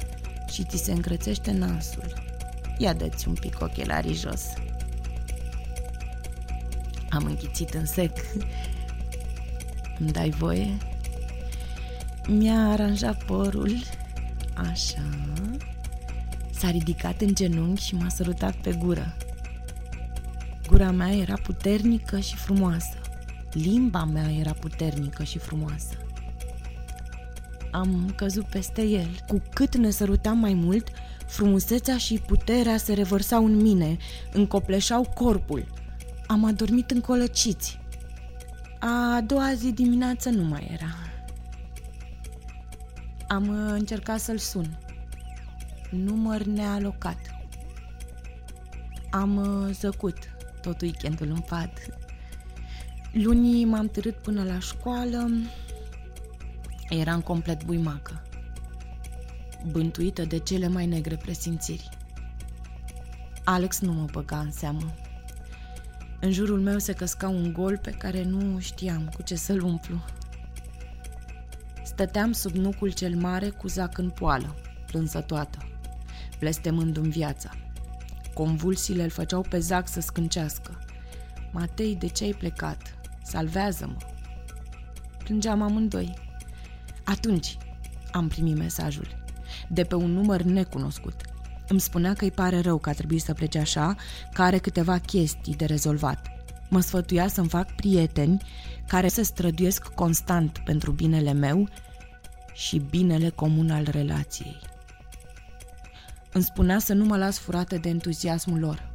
și 0.54 0.64
ți 0.64 0.84
se 0.84 0.92
încrețește 0.92 1.52
nasul. 1.52 2.14
Ia 2.78 2.94
dă-ți 2.94 3.28
un 3.28 3.34
pic 3.34 3.62
ochelarii 3.62 4.14
jos. 4.14 4.54
Am 7.10 7.26
închițit 7.26 7.74
în 7.74 7.86
sec. 7.86 8.12
Îmi 10.00 10.12
dai 10.12 10.30
voie? 10.30 10.78
Mi-a 12.28 12.70
aranjat 12.72 13.24
părul. 13.24 13.76
Așa. 14.54 15.04
S-a 16.52 16.70
ridicat 16.70 17.22
în 17.22 17.36
genunchi 17.36 17.86
și 17.86 17.96
m-a 17.96 18.10
sărutat 18.10 18.56
pe 18.56 18.74
gură. 18.74 19.16
Gura 20.68 20.92
mea 20.92 21.16
era 21.16 21.36
puternică 21.36 22.20
și 22.20 22.36
frumoasă. 22.36 23.02
Limba 23.52 24.04
mea 24.04 24.32
era 24.32 24.52
puternică 24.52 25.24
și 25.24 25.38
frumoasă 25.38 26.03
am 27.74 28.14
căzut 28.16 28.46
peste 28.46 28.82
el. 28.82 29.10
Cu 29.28 29.42
cât 29.54 29.76
ne 29.76 29.90
sărutam 29.90 30.38
mai 30.38 30.54
mult, 30.54 30.88
frumusețea 31.28 31.98
și 31.98 32.22
puterea 32.28 32.78
se 32.78 32.94
revărsau 32.94 33.46
în 33.46 33.56
mine, 33.56 33.98
încopleșau 34.34 35.12
corpul. 35.14 35.66
Am 36.28 36.46
adormit 36.46 36.92
încolăciți. 36.92 37.80
A 38.80 39.22
doua 39.26 39.54
zi 39.54 39.72
dimineață 39.72 40.30
nu 40.30 40.44
mai 40.44 40.70
era. 40.74 40.96
Am 43.28 43.48
uh, 43.48 43.72
încercat 43.72 44.20
să-l 44.20 44.38
sun. 44.38 44.78
Număr 45.90 46.44
nealocat. 46.44 47.18
Am 49.12 49.38
uh, 49.38 49.70
zăcut 49.74 50.18
tot 50.62 50.82
weekendul 50.82 51.28
în 51.28 51.40
pat. 51.40 51.72
Lunii 53.12 53.66
m-am 53.66 53.88
târât 53.88 54.16
până 54.16 54.44
la 54.44 54.60
școală, 54.60 55.30
Eram 56.90 57.22
complet 57.22 57.66
buimacă, 57.66 58.22
bântuită 59.72 60.26
de 60.26 60.38
cele 60.38 60.68
mai 60.68 60.86
negre 60.86 61.16
presimțiri. 61.16 61.90
Alex 63.44 63.80
nu 63.80 63.94
mă 63.94 64.06
băga 64.12 64.40
în 64.40 64.52
seamă. 64.52 64.94
În 66.20 66.32
jurul 66.32 66.60
meu 66.60 66.78
se 66.78 66.94
căsca 66.94 67.28
un 67.28 67.54
gol 67.54 67.78
pe 67.78 67.92
care 67.92 68.24
nu 68.24 68.60
știam 68.60 69.10
cu 69.16 69.22
ce 69.22 69.36
să-l 69.36 69.64
umplu. 69.64 70.04
Stăteam 71.84 72.32
sub 72.32 72.52
nucul 72.52 72.92
cel 72.92 73.16
mare 73.16 73.50
cu 73.50 73.68
zac 73.68 73.98
în 73.98 74.10
poală, 74.10 74.56
plânsă 74.86 75.22
toată, 75.22 75.58
blestemându-mi 76.40 77.12
viața. 77.12 77.50
Convulsiile 78.34 79.04
îl 79.04 79.10
făceau 79.10 79.42
pe 79.42 79.60
zac 79.60 79.88
să 79.88 80.02
scâncească. 80.02 80.80
Matei, 81.52 81.96
de 81.96 82.08
ce 82.08 82.24
ai 82.24 82.34
plecat? 82.34 82.96
Salvează-mă! 83.24 83.98
Plângeam 85.24 85.62
amândoi. 85.62 86.23
Atunci 87.04 87.58
am 88.12 88.28
primit 88.28 88.58
mesajul. 88.58 89.08
De 89.70 89.84
pe 89.84 89.96
un 89.96 90.12
număr 90.12 90.42
necunoscut. 90.42 91.22
Îmi 91.68 91.80
spunea 91.80 92.14
că 92.14 92.24
îi 92.24 92.32
pare 92.32 92.60
rău 92.60 92.78
că 92.78 92.90
a 92.90 92.94
trebuit 92.94 93.22
să 93.22 93.34
plece 93.34 93.60
așa, 93.60 93.96
că 94.34 94.42
are 94.42 94.58
câteva 94.58 94.98
chestii 94.98 95.56
de 95.56 95.66
rezolvat. 95.66 96.28
Mă 96.70 96.80
sfătuia 96.80 97.28
să-mi 97.28 97.50
fac 97.50 97.76
prieteni 97.76 98.42
care 98.88 99.08
se 99.08 99.24
străduiesc 99.24 99.88
constant 99.88 100.58
pentru 100.66 100.92
binele 100.92 101.32
meu 101.32 101.70
și 102.54 102.78
binele 102.78 103.30
comun 103.30 103.72
al 103.72 103.88
relației. 103.92 104.60
Îmi 106.32 106.44
spunea 106.44 106.80
să 106.80 106.94
nu 106.94 107.06
mă 107.06 107.18
las 107.18 107.38
furată 107.38 107.78
de 107.78 107.90
entuziasmul 107.90 108.60
lor. 108.60 108.92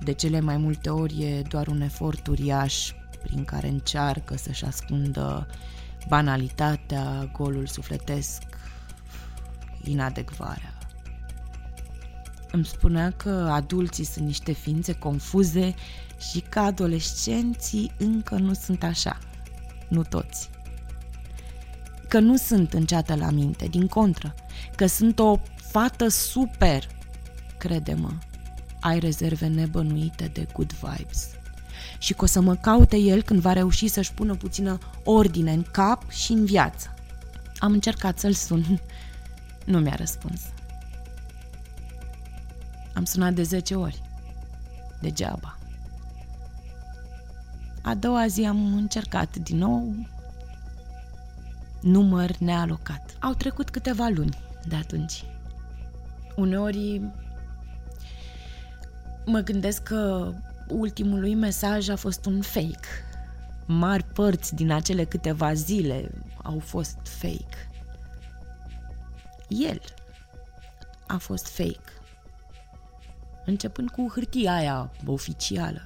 De 0.00 0.12
cele 0.12 0.40
mai 0.40 0.56
multe 0.56 0.90
ori 0.90 1.22
e 1.22 1.42
doar 1.48 1.66
un 1.66 1.80
efort 1.80 2.26
uriaș 2.26 2.92
prin 3.22 3.44
care 3.44 3.68
încearcă 3.68 4.36
să-și 4.36 4.64
ascundă 4.64 5.46
banalitatea, 6.08 7.30
golul 7.32 7.66
sufletesc, 7.66 8.42
inadecvarea. 9.82 10.78
Îmi 12.52 12.64
spunea 12.64 13.10
că 13.10 13.30
adulții 13.30 14.04
sunt 14.04 14.26
niște 14.26 14.52
ființe 14.52 14.92
confuze 14.92 15.74
și 16.30 16.40
că 16.40 16.58
adolescenții 16.58 17.92
încă 17.98 18.34
nu 18.34 18.52
sunt 18.52 18.82
așa. 18.82 19.18
Nu 19.88 20.02
toți. 20.02 20.50
Că 22.08 22.18
nu 22.18 22.36
sunt 22.36 22.72
înceată 22.72 23.14
la 23.14 23.30
minte, 23.30 23.66
din 23.66 23.86
contră, 23.86 24.34
că 24.76 24.86
sunt 24.86 25.18
o 25.18 25.38
fată 25.56 26.08
super, 26.08 26.86
crede-mă, 27.58 28.12
ai 28.80 28.98
rezerve 28.98 29.46
nebănuite 29.46 30.30
de 30.32 30.46
good 30.52 30.72
vibes 30.72 31.39
și 32.00 32.14
că 32.14 32.24
o 32.24 32.26
să 32.26 32.40
mă 32.40 32.54
caute 32.54 32.96
el 32.96 33.22
când 33.22 33.40
va 33.40 33.52
reuși 33.52 33.88
să-și 33.88 34.12
pună 34.12 34.34
puțină 34.34 34.78
ordine 35.04 35.52
în 35.52 35.62
cap 35.70 36.10
și 36.10 36.32
în 36.32 36.44
viață. 36.44 36.94
Am 37.58 37.72
încercat 37.72 38.18
să-l 38.18 38.32
sun. 38.32 38.80
Nu 39.64 39.78
mi-a 39.78 39.94
răspuns. 39.94 40.40
Am 42.94 43.04
sunat 43.04 43.32
de 43.32 43.42
10 43.42 43.74
ori. 43.74 44.02
Degeaba. 45.00 45.58
A 47.82 47.94
doua 47.94 48.26
zi 48.26 48.44
am 48.44 48.74
încercat 48.74 49.36
din 49.36 49.56
nou. 49.56 49.94
Număr 51.80 52.36
nealocat. 52.36 53.16
Au 53.20 53.32
trecut 53.32 53.70
câteva 53.70 54.08
luni 54.08 54.38
de 54.68 54.76
atunci. 54.76 55.24
Uneori 56.36 57.00
mă 59.24 59.38
gândesc 59.38 59.82
că 59.82 60.32
ultimului 60.70 61.34
mesaj 61.34 61.88
a 61.88 61.96
fost 61.96 62.24
un 62.24 62.40
fake. 62.40 62.88
Mari 63.66 64.04
părți 64.04 64.54
din 64.54 64.70
acele 64.70 65.04
câteva 65.04 65.52
zile 65.52 66.10
au 66.42 66.58
fost 66.58 66.98
fake. 67.02 67.70
El 69.48 69.80
a 71.06 71.16
fost 71.18 71.46
fake. 71.46 71.92
începând 73.44 73.90
cu 73.90 74.10
hârtia 74.14 74.52
aia 74.52 74.92
oficială. 75.06 75.82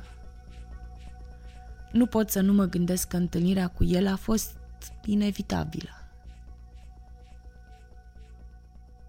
Nu 1.93 2.07
pot 2.07 2.31
să 2.31 2.41
nu 2.41 2.53
mă 2.53 2.65
gândesc 2.65 3.09
că 3.09 3.17
întâlnirea 3.17 3.69
cu 3.69 3.85
el 3.85 4.07
a 4.07 4.17
fost 4.17 4.57
inevitabilă. 5.05 5.91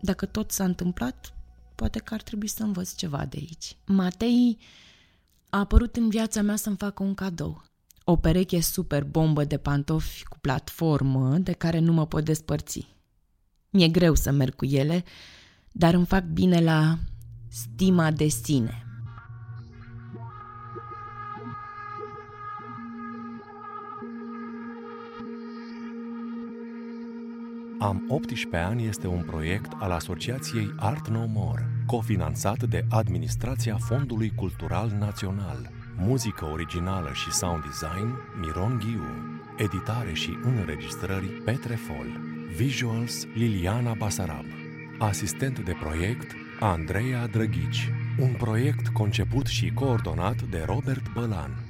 Dacă 0.02 0.26
tot 0.26 0.52
s-a 0.52 0.64
întâmplat, 0.64 1.34
poate 1.76 2.00
că 2.00 2.14
ar 2.14 2.22
trebui 2.22 2.48
să 2.48 2.64
învăț 2.64 2.96
ceva 2.96 3.26
de 3.26 3.38
aici. 3.38 3.76
Matei 3.86 4.58
a 5.56 5.60
apărut 5.60 5.96
în 5.96 6.10
viața 6.10 6.42
mea 6.42 6.56
să-mi 6.56 6.76
facă 6.76 7.04
un 7.04 7.14
cadou. 7.14 7.64
O 8.04 8.16
pereche 8.16 8.62
super 8.62 9.04
bombă 9.04 9.44
de 9.44 9.58
pantofi 9.58 10.24
cu 10.24 10.38
platformă 10.40 11.38
de 11.38 11.52
care 11.52 11.80
nu 11.80 11.94
mă 11.94 12.06
pot 12.06 12.24
despărți. 12.24 12.96
Mi-e 13.70 13.88
greu 13.88 14.16
să 14.16 14.32
merg 14.32 14.56
cu 14.56 14.66
ele, 14.66 15.04
dar 15.72 15.94
îmi 15.94 16.06
fac 16.06 16.24
bine 16.24 16.62
la 16.62 16.98
stima 17.50 18.12
de 18.12 18.28
sine. 18.28 18.85
Am 27.86 28.06
18 28.08 28.58
ani 28.58 28.86
este 28.86 29.08
un 29.08 29.24
proiect 29.24 29.72
al 29.80 29.92
Asociației 29.92 30.74
Art 30.78 31.08
No 31.08 31.26
More, 31.28 31.70
cofinanțat 31.86 32.64
de 32.64 32.86
Administrația 32.90 33.78
Fondului 33.80 34.32
Cultural 34.36 34.92
Național. 35.00 35.70
Muzică 35.98 36.46
originală 36.46 37.10
și 37.14 37.32
sound 37.32 37.64
design 37.64 38.14
Miron 38.40 38.78
Ghiu. 38.78 39.04
Editare 39.58 40.14
și 40.14 40.38
înregistrări 40.44 41.28
Petre 41.28 41.76
Fol. 41.76 42.08
Visuals 42.56 43.26
Liliana 43.34 43.94
Basarab. 43.94 44.46
Asistent 45.00 45.60
de 45.60 45.76
proiect 45.80 46.36
Andreea 46.60 47.28
Drăghici. 47.28 47.92
Un 48.20 48.34
proiect 48.38 48.88
conceput 48.88 49.46
și 49.46 49.72
coordonat 49.74 50.42
de 50.42 50.64
Robert 50.66 51.14
Bălan. 51.14 51.65